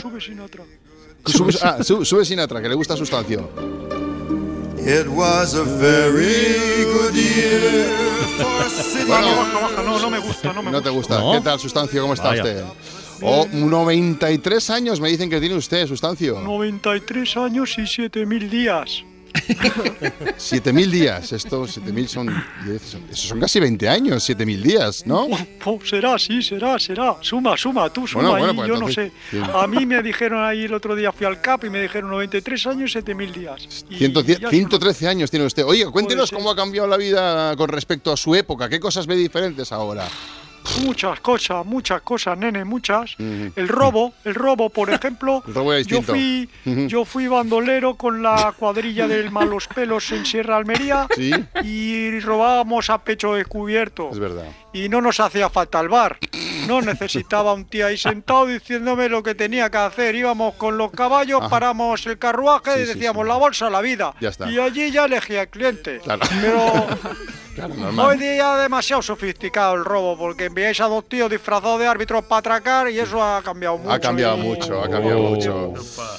[0.00, 0.64] Sube sin otra.
[0.64, 0.78] Sube,
[1.62, 3.48] ah, su- sube Sinatra, que le gusta Sustancio.
[4.78, 7.86] It was a very good year
[8.38, 9.04] for city.
[9.06, 11.18] Bueno, no, no me gusta, no no te gusta.
[11.20, 11.32] ¿No?
[11.32, 12.00] ¿Qué tal, Sustancio?
[12.02, 12.42] ¿Cómo está Vaya.
[12.42, 12.64] usted?
[13.20, 16.40] Oh, 93 años me dicen que tiene usted, Sustancio.
[16.40, 19.02] 93 años y 7000 días.
[20.38, 21.32] 7.000 días.
[21.32, 22.44] Esto, 7.000 son.
[22.74, 25.28] Esos son casi 20 años, 7.000 días, ¿no?
[25.84, 27.16] Será, sí, será, será.
[27.20, 29.46] Suma, suma, tú suma Bueno, ahí, bueno, pues yo entonces, no sé.
[29.46, 29.52] sí.
[29.54, 32.66] A mí me dijeron ahí el otro día, fui al CAP y me dijeron 93
[32.66, 33.84] años, 7000 días.
[33.90, 35.64] Y 110 ya 113 años tiene usted.
[35.64, 36.38] Oye, cuéntenos ser.
[36.38, 38.68] cómo ha cambiado la vida con respecto a su época.
[38.68, 40.08] ¿Qué cosas ve diferentes ahora?
[40.84, 43.16] Muchas cosas, muchas cosas, nene, muchas.
[43.18, 45.42] El robo, el robo, por ejemplo.
[45.46, 51.06] Robo yo fui, yo fui bandolero con la cuadrilla del Malos Pelos en Sierra Almería
[51.16, 51.32] Sí,
[51.64, 54.10] y robábamos a pecho descubierto.
[54.12, 54.44] es verdad.
[54.72, 56.18] y no nos hacía falta el bar.
[56.66, 60.14] No necesitaba un tío ahí sentado diciéndome lo que tenía que hacer.
[60.14, 61.48] Íbamos con los caballos, Ajá.
[61.50, 63.28] paramos el carruaje Sí, y decíamos sí.
[63.28, 64.14] la bolsa, la vida.
[64.20, 64.50] Ya está.
[64.50, 66.00] Y allí ya elegía el cliente.
[66.04, 66.20] Claro.
[66.40, 66.86] Pero
[67.54, 72.24] Claro, hoy día demasiado sofisticado el robo porque enviáis a dos tíos disfrazados de árbitros
[72.24, 73.92] para atracar y eso ha cambiado mucho.
[73.92, 75.74] Ha cambiado Y- mucho, ha cambiado mucho.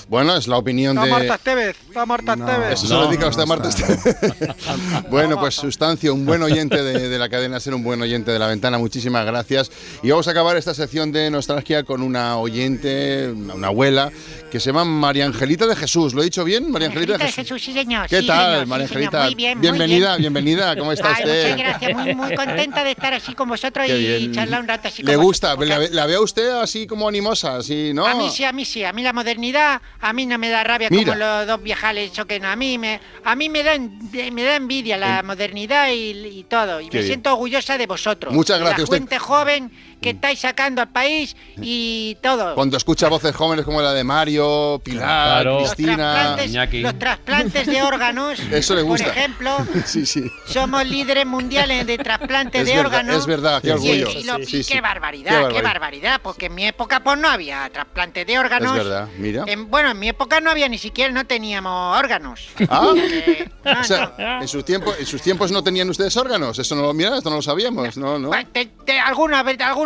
[0.08, 1.36] Bueno, es la opinión Está Marta de...
[1.36, 2.71] Estevez, está Marta Estevez.
[2.73, 3.69] Eso se lo dedica a usted, Marta.
[5.10, 8.39] bueno, pues Sustancio, un buen oyente de, de la cadena, ser un buen oyente de
[8.39, 8.78] la ventana.
[8.78, 9.71] Muchísimas gracias.
[10.02, 14.12] Y vamos a acabar esta sección de nostalgia con una oyente, una abuela,
[14.49, 16.13] que se llama María Angelita de Jesús.
[16.13, 16.71] ¿Lo he dicho bien?
[16.71, 17.62] María Angelita de Jesús.
[17.62, 18.08] sí, señor.
[18.08, 19.15] ¿Qué sí, tal, señor, María sí, señor.
[19.15, 19.25] Angelita?
[19.25, 20.33] Muy bien, muy bienvenida, bien.
[20.33, 20.75] bienvenida.
[20.77, 21.52] ¿Cómo está Ay, usted?
[21.52, 25.04] Muchas gracias, muy, muy contenta de estar así con vosotros Qué y un rato así
[25.04, 25.56] ¿Le gusta?
[25.56, 27.58] ¿La, ve- la ve a usted así como animosa?
[27.58, 28.06] Así, ¿no?
[28.06, 28.84] A mí sí, a mí sí.
[28.84, 31.13] A mí la modernidad, a mí no me da rabia Mira.
[31.13, 32.46] como los dos viejales choquen.
[32.46, 36.82] A mí me, a mí me da, me da envidia la modernidad y, y todo.
[36.82, 37.13] Y Qué me bien.
[37.13, 38.34] siento orgullosa de vosotros.
[38.34, 39.71] Muchas de gracias, La usted- gente joven
[40.02, 42.56] que estáis sacando al país y todo.
[42.56, 45.58] Cuando escucha voces jóvenes como la de Mario, Pilar, Claro.
[45.60, 46.35] Cristina.
[46.37, 49.08] Trasplantes- los trasplantes de órganos, Eso le gusta.
[49.08, 50.23] por ejemplo, Sí, sí.
[50.47, 53.15] somos líderes mundiales de trasplantes Es de verdad, órganos.
[53.17, 54.10] es verdad, qué orgullo.
[54.12, 54.73] Y, lo- Sí, y sí, sí.
[54.73, 55.63] qué, barbaridad, Qué qué barbaridad.
[55.73, 58.71] barbaridad, porque en mi época pues no había trasplantes de órganos.
[58.77, 59.43] Es verdad, mira.
[59.47, 62.47] En- bueno, en mi época no había ni siquiera, no teníamos órganos.
[62.69, 66.58] Ah, Eh, no, o sea, en sus, tiempos, en sus tiempos no tenían ustedes órganos.
[66.60, 67.97] Eso no lo mira, esto no lo sabíamos.
[67.97, 68.31] No, no.
[68.52, 69.39] Te- te- algunos,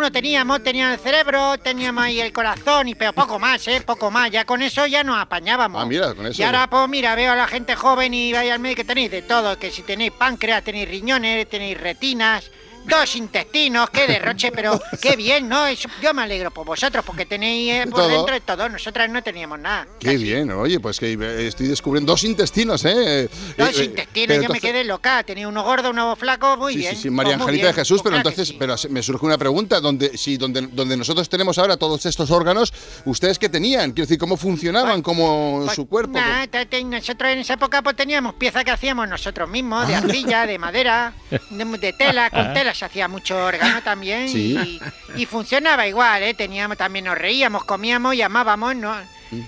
[0.04, 3.80] algunos teníamos, tenían el cerebro, teníamos ahí el corazón, y pero poco más, ¿eh?
[3.80, 4.30] Poco más.
[4.30, 5.82] Ya con eso ya nos apañábamos.
[5.82, 6.42] Ah, mira, con eso.
[6.42, 9.10] Y ahora, pues mira, veo a la gente joven y vaya al médico que tenéis
[9.10, 12.50] de todo, que si tenéis páncreas, tenéis riñones, tenéis retinas,
[12.84, 15.66] dos intestinos, qué derroche, pero qué bien, ¿no?
[15.66, 18.08] Eso- yo me alegro por vosotros, porque tenéis eh, por todo.
[18.08, 19.86] dentro de todo, nosotras no teníamos nada.
[19.98, 23.28] Qué bien, oye, pues que eh, estoy descubriendo dos intestinos, ¿eh?
[23.56, 26.78] Dos Eh, eh, intestinos, yo me quedé loca, tenía uno gordo, uno flaco, muy Sí,
[26.80, 26.96] bien.
[26.96, 29.38] sí, sí, María pues Angelita de Jesús, pues pero claro entonces, pero me surge una
[29.38, 32.72] pregunta, donde, si donde, donde nosotros tenemos ahora todos estos órganos,
[33.04, 33.92] ¿ustedes qué tenían?
[33.92, 35.00] Quiero decir, ¿cómo funcionaban?
[35.02, 36.18] ¿Cómo Pues, su cuerpo?
[36.18, 36.46] Nah,
[36.84, 39.86] nosotros en esa época pues teníamos piezas que hacíamos nosotros mismos, Ah.
[39.88, 44.80] de arcilla, de madera, de, de tela, con tela se hacía mucho órgano también Sí.
[45.16, 46.34] y, y funcionaba igual, ¿eh?
[46.34, 48.94] Teníamos, también nos reíamos, comíamos y amábamos, ¿no?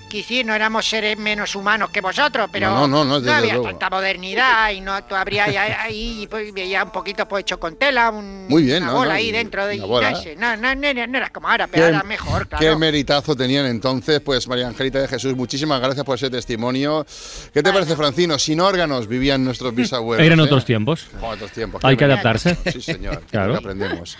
[0.09, 3.53] Que sí, no éramos seres menos humanos que vosotros, pero No, no, no, no, había
[3.53, 3.69] luego.
[3.69, 7.75] tanta modernidad y no tú abrías ahí, ahí pues, veía un poquito pues hecho con
[7.77, 8.97] tela, un- Muy bien, una ¿no?
[8.99, 11.67] bola no, ahí dentro de y no, no, no, no, era- no era como ahora,
[11.67, 12.65] pero era mejor, claro.
[12.65, 17.05] Qué meritazo tenían entonces, pues María Angelita de Jesús, muchísimas gracias por ese testimonio.
[17.53, 18.37] ¿Qué te parece, Francino?
[18.39, 20.25] Sin órganos vivían nuestros bisabuelos.
[20.25, 20.43] Eran ¿eh?
[20.43, 21.07] otros tiempos.
[21.21, 21.83] Oh, otros tiempos.
[21.85, 22.57] Hay que adaptarse.
[22.71, 23.21] Sí, señor.
[23.31, 23.53] Claro.
[23.53, 23.55] Claro.
[23.57, 24.17] aprendemos.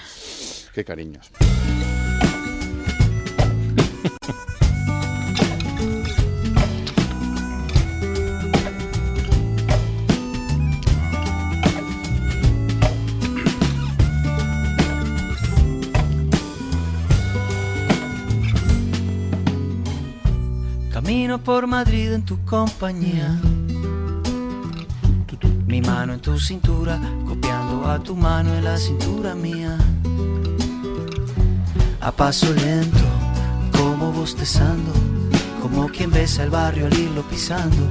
[0.73, 1.29] Qué cariños.
[21.27, 23.37] Camino por Madrid en tu compañía.
[25.65, 26.97] Mi mano en tu cintura,
[27.27, 29.77] copiando a tu mano en la cintura mía.
[31.99, 33.05] A paso lento,
[33.77, 34.93] como bostezando,
[35.61, 37.83] como quien besa el barrio al irlo pisando.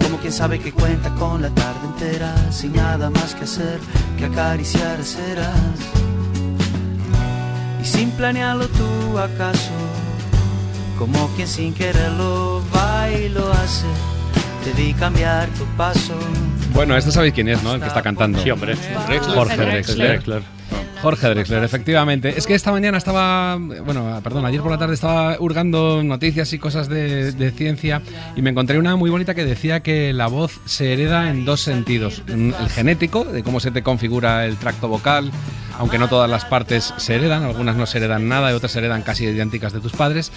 [0.00, 3.80] Como quien sabe que cuenta con la tarde entera, sin nada más que hacer
[4.16, 5.80] que acariciar ceras.
[7.82, 9.87] Y sin planearlo tú acaso
[10.98, 13.86] como quien sin quererlo va y lo hace.
[14.64, 16.14] Te vi cambiar tu paso.
[16.74, 17.74] Bueno, este sabéis quién es, ¿no?
[17.74, 18.42] El que está cantando.
[18.42, 18.76] Sí, hombre.
[19.34, 19.56] Jorge.
[19.56, 20.42] Drexler.
[21.02, 22.34] Jorge Drexler, efectivamente.
[22.36, 26.58] Es que esta mañana estaba, bueno, perdón, ayer por la tarde estaba hurgando noticias y
[26.58, 28.02] cosas de, de ciencia
[28.34, 31.60] y me encontré una muy bonita que decía que la voz se hereda en dos
[31.60, 32.22] sentidos.
[32.26, 35.30] Mm, El genético, de cómo se te configura el tracto vocal,
[35.78, 38.80] aunque no todas las partes se heredan, algunas no se heredan nada y otras se
[38.80, 40.32] heredan casi idénticas de tus padres.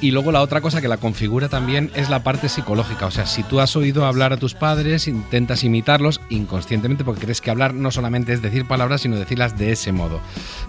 [0.00, 3.06] Y luego la otra cosa que la configura también es la parte psicológica.
[3.06, 7.40] O sea, si tú has oído hablar a tus padres, intentas imitarlos inconscientemente porque crees
[7.42, 10.05] que hablar no solamente es decir palabras, sino decirlas de ese modo.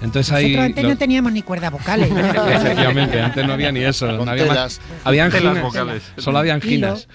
[0.02, 0.46] Entonces ahí...
[0.52, 2.10] Nosotros antes lo- no teníamos ni cuerdas vocales.
[2.12, 2.20] ¿no?
[2.52, 4.12] Efectivamente, antes no había ni eso.
[4.12, 4.82] No había más- telas.
[5.04, 5.64] había Telas anginas.
[5.64, 6.04] vocales.
[6.18, 7.08] Solo había anginas.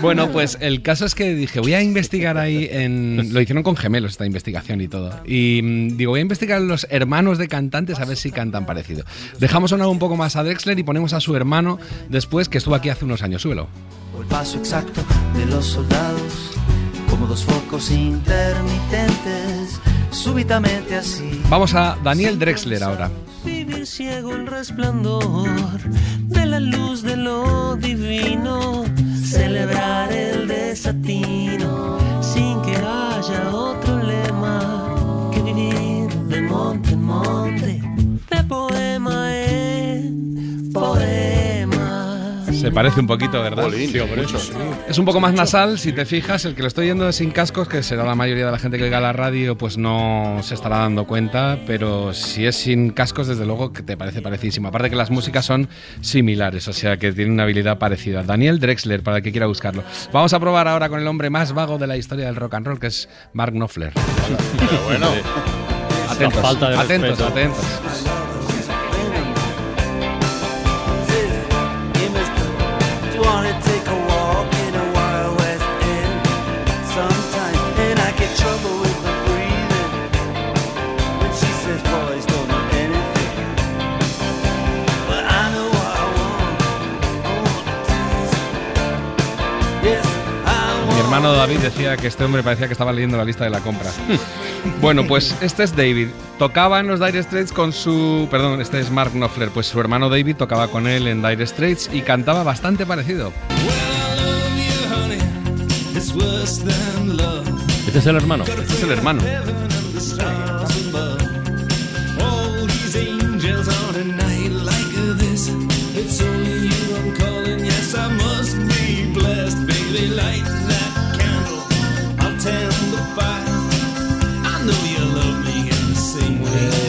[0.00, 3.32] Bueno, pues el caso es que dije, voy a investigar ahí en...
[3.32, 5.12] Lo hicieron con gemelos esta investigación y todo.
[5.24, 9.04] Y mm, digo, voy a investigar los hermanos de cantantes a ver si cantan parecido.
[9.38, 12.74] Dejamos sonar un poco más a Drexler y ponemos a su hermano después, que estuvo
[12.74, 13.42] aquí hace unos años.
[13.42, 13.68] Súbelo.
[14.16, 15.02] O el paso exacto
[15.36, 16.52] de los soldados,
[17.08, 19.80] como dos focos intermitentes,
[20.16, 21.42] súbitamente así.
[21.48, 23.10] Vamos a Daniel Drexler ahora.
[23.44, 25.78] Vivir ciego el resplandor
[26.22, 28.84] de la luz de lo divino,
[29.22, 37.82] celebrar el desatino sin que haya otro lema que vivir de monte en monte,
[38.30, 41.35] de poema en poema.
[42.66, 43.68] Se parece un poquito, ¿verdad?
[43.68, 44.38] Mucho.
[44.88, 47.68] Es un poco más nasal, si te fijas, el que lo estoy yendo sin cascos,
[47.68, 50.78] que será la mayoría de la gente que oiga la radio, pues no se estará
[50.78, 54.66] dando cuenta, pero si es sin cascos, desde luego que te parece parecidísimo.
[54.66, 55.68] Aparte que las músicas son
[56.00, 58.24] similares, o sea que tiene una habilidad parecida.
[58.24, 59.84] Daniel Drexler, para el que quiera buscarlo.
[60.12, 62.66] Vamos a probar ahora con el hombre más vago de la historia del rock and
[62.66, 63.92] roll, que es Mark Knopfler.
[64.58, 65.06] Pero bueno.
[66.10, 67.28] Atentos, falta de atentos, respeto.
[67.28, 68.15] atentos.
[90.92, 93.60] Mi hermano David decía que este hombre parecía que estaba leyendo la lista de la
[93.60, 93.90] compra.
[94.80, 96.08] bueno, pues este es David.
[96.38, 98.28] Tocaba en los Dire Straits con su.
[98.30, 99.50] Perdón, este es Mark Knopfler.
[99.50, 103.32] Pues su hermano David tocaba con él en Dire Straits y cantaba bastante parecido.
[106.14, 107.35] Well,
[107.96, 108.44] ¿Este es el hermano?
[108.44, 109.22] Este es el hermano.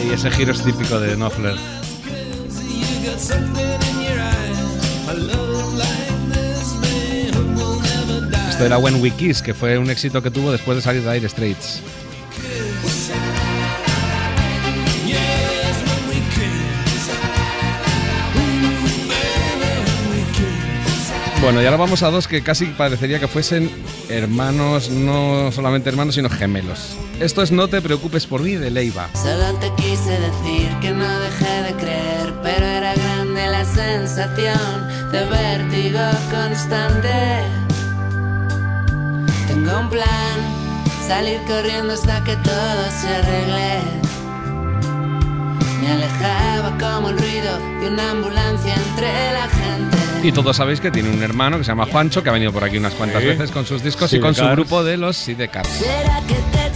[0.04, 1.56] Y ese giro es típico de Knopfler.
[8.58, 11.12] Esto era When We Kiss, que fue un éxito que tuvo después de salir de
[11.12, 11.80] Dire Straits.
[21.40, 23.70] Bueno, y ahora vamos a dos que casi parecería que fuesen
[24.08, 26.96] hermanos, no solamente hermanos, sino gemelos.
[27.20, 29.08] Esto es No te preocupes por mí de Leiva.
[29.14, 35.24] Solo te quise decir que no dejé de creer, pero era grande la sensación de
[35.26, 36.00] vértigo
[36.32, 37.67] constante.
[39.68, 40.06] Tengo un plan,
[41.06, 43.80] salir corriendo hasta que todo se arregle.
[45.82, 49.96] Me alejaba como el ruido de una ambulancia entre la gente.
[50.26, 52.64] Y todos sabéis que tiene un hermano que se llama Juancho, que ha venido por
[52.64, 53.28] aquí unas cuantas Sí.
[53.28, 55.68] veces con sus discos y con su grupo de los Sidecars.
[55.68, 56.67] ¿Será que te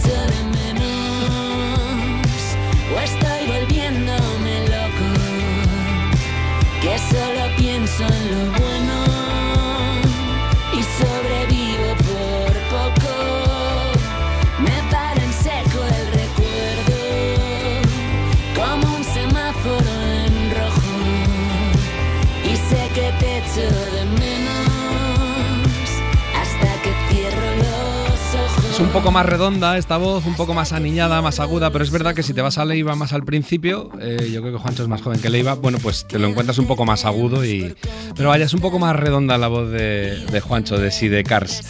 [28.93, 32.21] poco más redonda esta voz, un poco más aniñada, más aguda, pero es verdad que
[32.21, 35.01] si te vas a Leiva más al principio, eh, yo creo que Juancho es más
[35.01, 37.75] joven que Leiva, bueno, pues te lo encuentras un poco más agudo y...
[38.15, 41.63] Pero vaya, es un poco más redonda la voz de, Juancho, de Sidecars.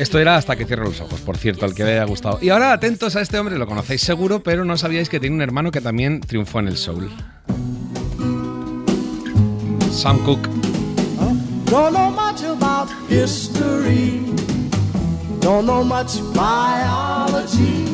[0.00, 2.40] Esto era hasta que cierro los ojos, por cierto, al que le haya gustado.
[2.42, 5.42] Y ahora atentos a este hombre, lo conocéis seguro, pero no sabíais que tiene un
[5.42, 7.08] hermano que también triunfó en el soul.
[9.92, 10.48] Sam Cooke.
[15.40, 17.84] Don't know much biology.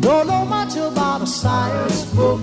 [0.00, 2.40] Don't know much about a science book.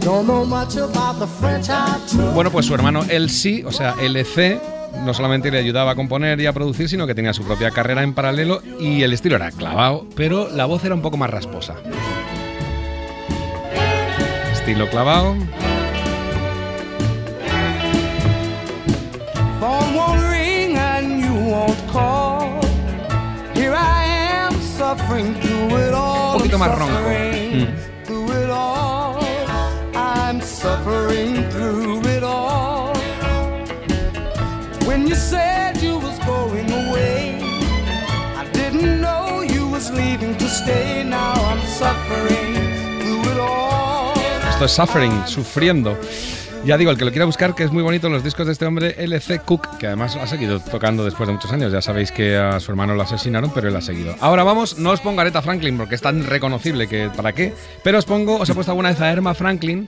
[0.00, 2.34] Don't know much about the French I took.
[2.34, 4.60] Bueno, pues su hermano sí, o sea, LC,
[5.04, 8.02] no solamente le ayudaba a componer y a producir, sino que tenía su propia carrera
[8.02, 11.74] en paralelo y el estilo era clavado, pero la voz era un poco más rasposa.
[14.52, 15.34] Estilo clavado.
[41.22, 42.54] I'm suffering
[43.02, 44.12] through it all.
[44.50, 45.96] Esto es Suffering, sufriendo.
[46.66, 48.66] Ya digo, el que lo quiera buscar, que es muy bonito los discos de este
[48.66, 51.70] hombre, LC Cook, que además ha seguido tocando después de muchos años.
[51.70, 54.16] Ya sabéis que a su hermano lo asesinaron, pero él ha seguido.
[54.18, 57.54] Ahora vamos, no os pongo Aretha Franklin porque es tan reconocible que para qué,
[57.84, 59.86] pero os pongo, os he puesto alguna vez a Erma Franklin,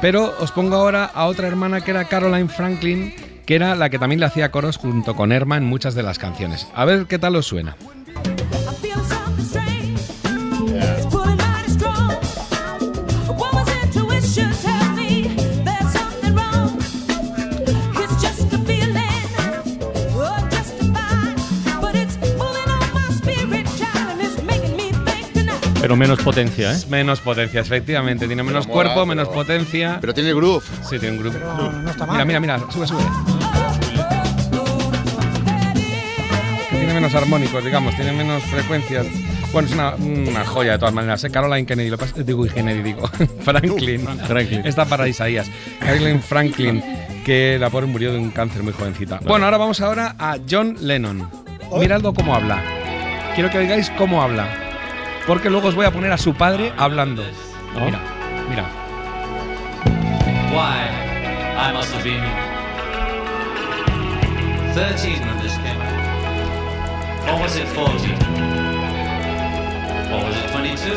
[0.00, 3.14] pero os pongo ahora a otra hermana que era Caroline Franklin,
[3.44, 6.18] que era la que también le hacía coros junto con Erma en muchas de las
[6.18, 6.66] canciones.
[6.74, 7.76] A ver qué tal os suena.
[25.94, 26.76] Pero menos potencia, ¿eh?
[26.88, 28.26] Menos potencia, efectivamente.
[28.26, 29.98] Tiene menos mola, cuerpo, menos potencia.
[30.00, 30.64] Pero tiene groove.
[30.82, 31.38] Sí, tiene un groove.
[31.38, 32.26] no está Mira, mal.
[32.26, 33.02] mira, mira, sube, sube.
[36.70, 39.06] Tiene menos armónicos, digamos, tiene menos frecuencias.
[39.52, 41.22] Bueno, es una, una joya de todas maneras.
[41.22, 41.30] ¿eh?
[41.30, 43.06] Caroline Kennedy, lo pas- digo, Kennedy, digo.
[43.42, 44.04] Franklin.
[44.26, 44.62] Franklin.
[44.66, 45.48] Está para Isaías.
[45.78, 46.82] Caroline Franklin,
[47.24, 49.20] que la pobre murió de un cáncer muy jovencita.
[49.24, 51.30] Bueno, ahora vamos ahora a John Lennon.
[51.78, 52.60] Miradlo cómo habla.
[53.36, 54.63] Quiero que oigáis cómo habla.
[55.26, 57.22] Porque luego os voy a poner a su padre hablando.
[57.74, 57.98] Mira,
[58.48, 58.64] mira.
[60.52, 60.88] Why,
[61.56, 62.22] I must have been
[64.74, 67.28] 13 when this came out.
[67.28, 68.63] Or was it 14?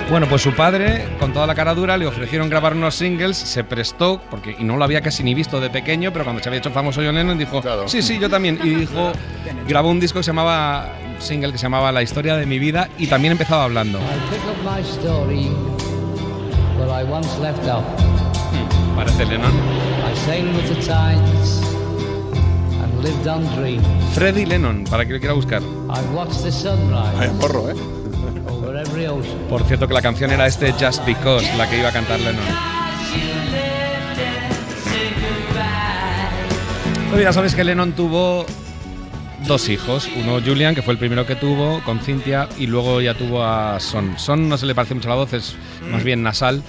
[0.09, 3.63] Bueno, pues su padre, con toda la cara dura, le ofrecieron grabar unos singles, se
[3.63, 6.59] prestó, porque y no lo había casi ni visto de pequeño, pero cuando se había
[6.59, 8.59] hecho famoso John Lennon dijo, sí, sí, yo también.
[8.63, 9.11] Y dijo,
[9.67, 12.89] grabó un disco que se llamaba, single que se llamaba La historia de mi vida
[12.97, 13.99] y también empezaba hablando.
[18.51, 19.51] Hmm, parece Lennon.
[24.13, 25.61] Freddy Lennon, para que lo quiera buscar.
[27.19, 27.75] Ay, porro, ¿eh?
[29.49, 32.43] Por cierto que la canción era este Just Because, la que iba a cantar Lennon.
[37.09, 38.45] Pues ya sabes que Lennon tuvo
[39.47, 40.09] dos hijos.
[40.15, 43.79] Uno Julian, que fue el primero que tuvo, con Cynthia, y luego ya tuvo a
[43.79, 44.19] Son.
[44.19, 45.55] Son no se le parece mucho la voz, es
[45.89, 46.61] más bien nasal.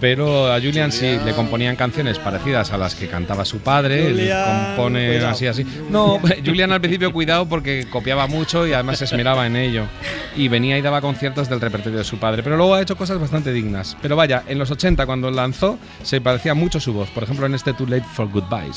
[0.00, 4.08] Pero a Julian sí le componían canciones parecidas a las que cantaba su padre.
[4.08, 4.30] Él
[4.66, 5.28] compone cuidado.
[5.30, 5.66] así, así.
[5.90, 9.84] No, Julian al principio cuidado porque copiaba mucho y además se esmeraba en ello.
[10.36, 12.42] Y venía y daba conciertos del repertorio de su padre.
[12.42, 13.96] Pero luego ha hecho cosas bastante dignas.
[14.02, 17.08] Pero vaya, en los 80 cuando lanzó se parecía mucho su voz.
[17.10, 18.76] Por ejemplo en este Too Late for Goodbyes.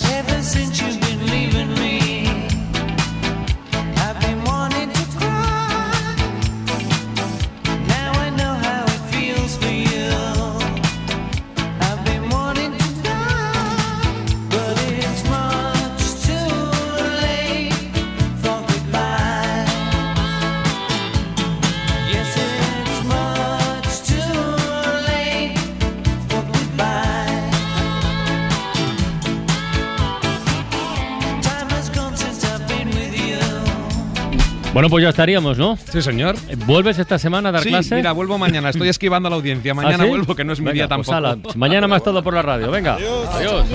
[34.79, 35.77] Bueno, pues ya estaríamos, ¿no?
[35.91, 36.37] Sí, señor.
[36.65, 37.95] ¿Vuelves esta semana a dar Sí, clase?
[37.95, 38.69] mira, vuelvo mañana.
[38.69, 39.73] Estoy esquivando a la audiencia.
[39.73, 40.09] Mañana ¿Ah, sí?
[40.09, 41.17] vuelvo, que no es mi Venga, día pues tampoco.
[41.17, 42.71] ala, mañana más todo por la radio.
[42.71, 42.93] Venga.
[43.33, 43.65] Adiós.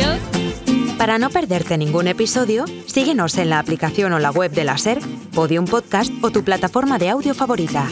[0.97, 4.99] Para no perderte ningún episodio, síguenos en la aplicación o la web de la SER,
[5.35, 7.87] Podium Podcast o tu plataforma de audio favorita.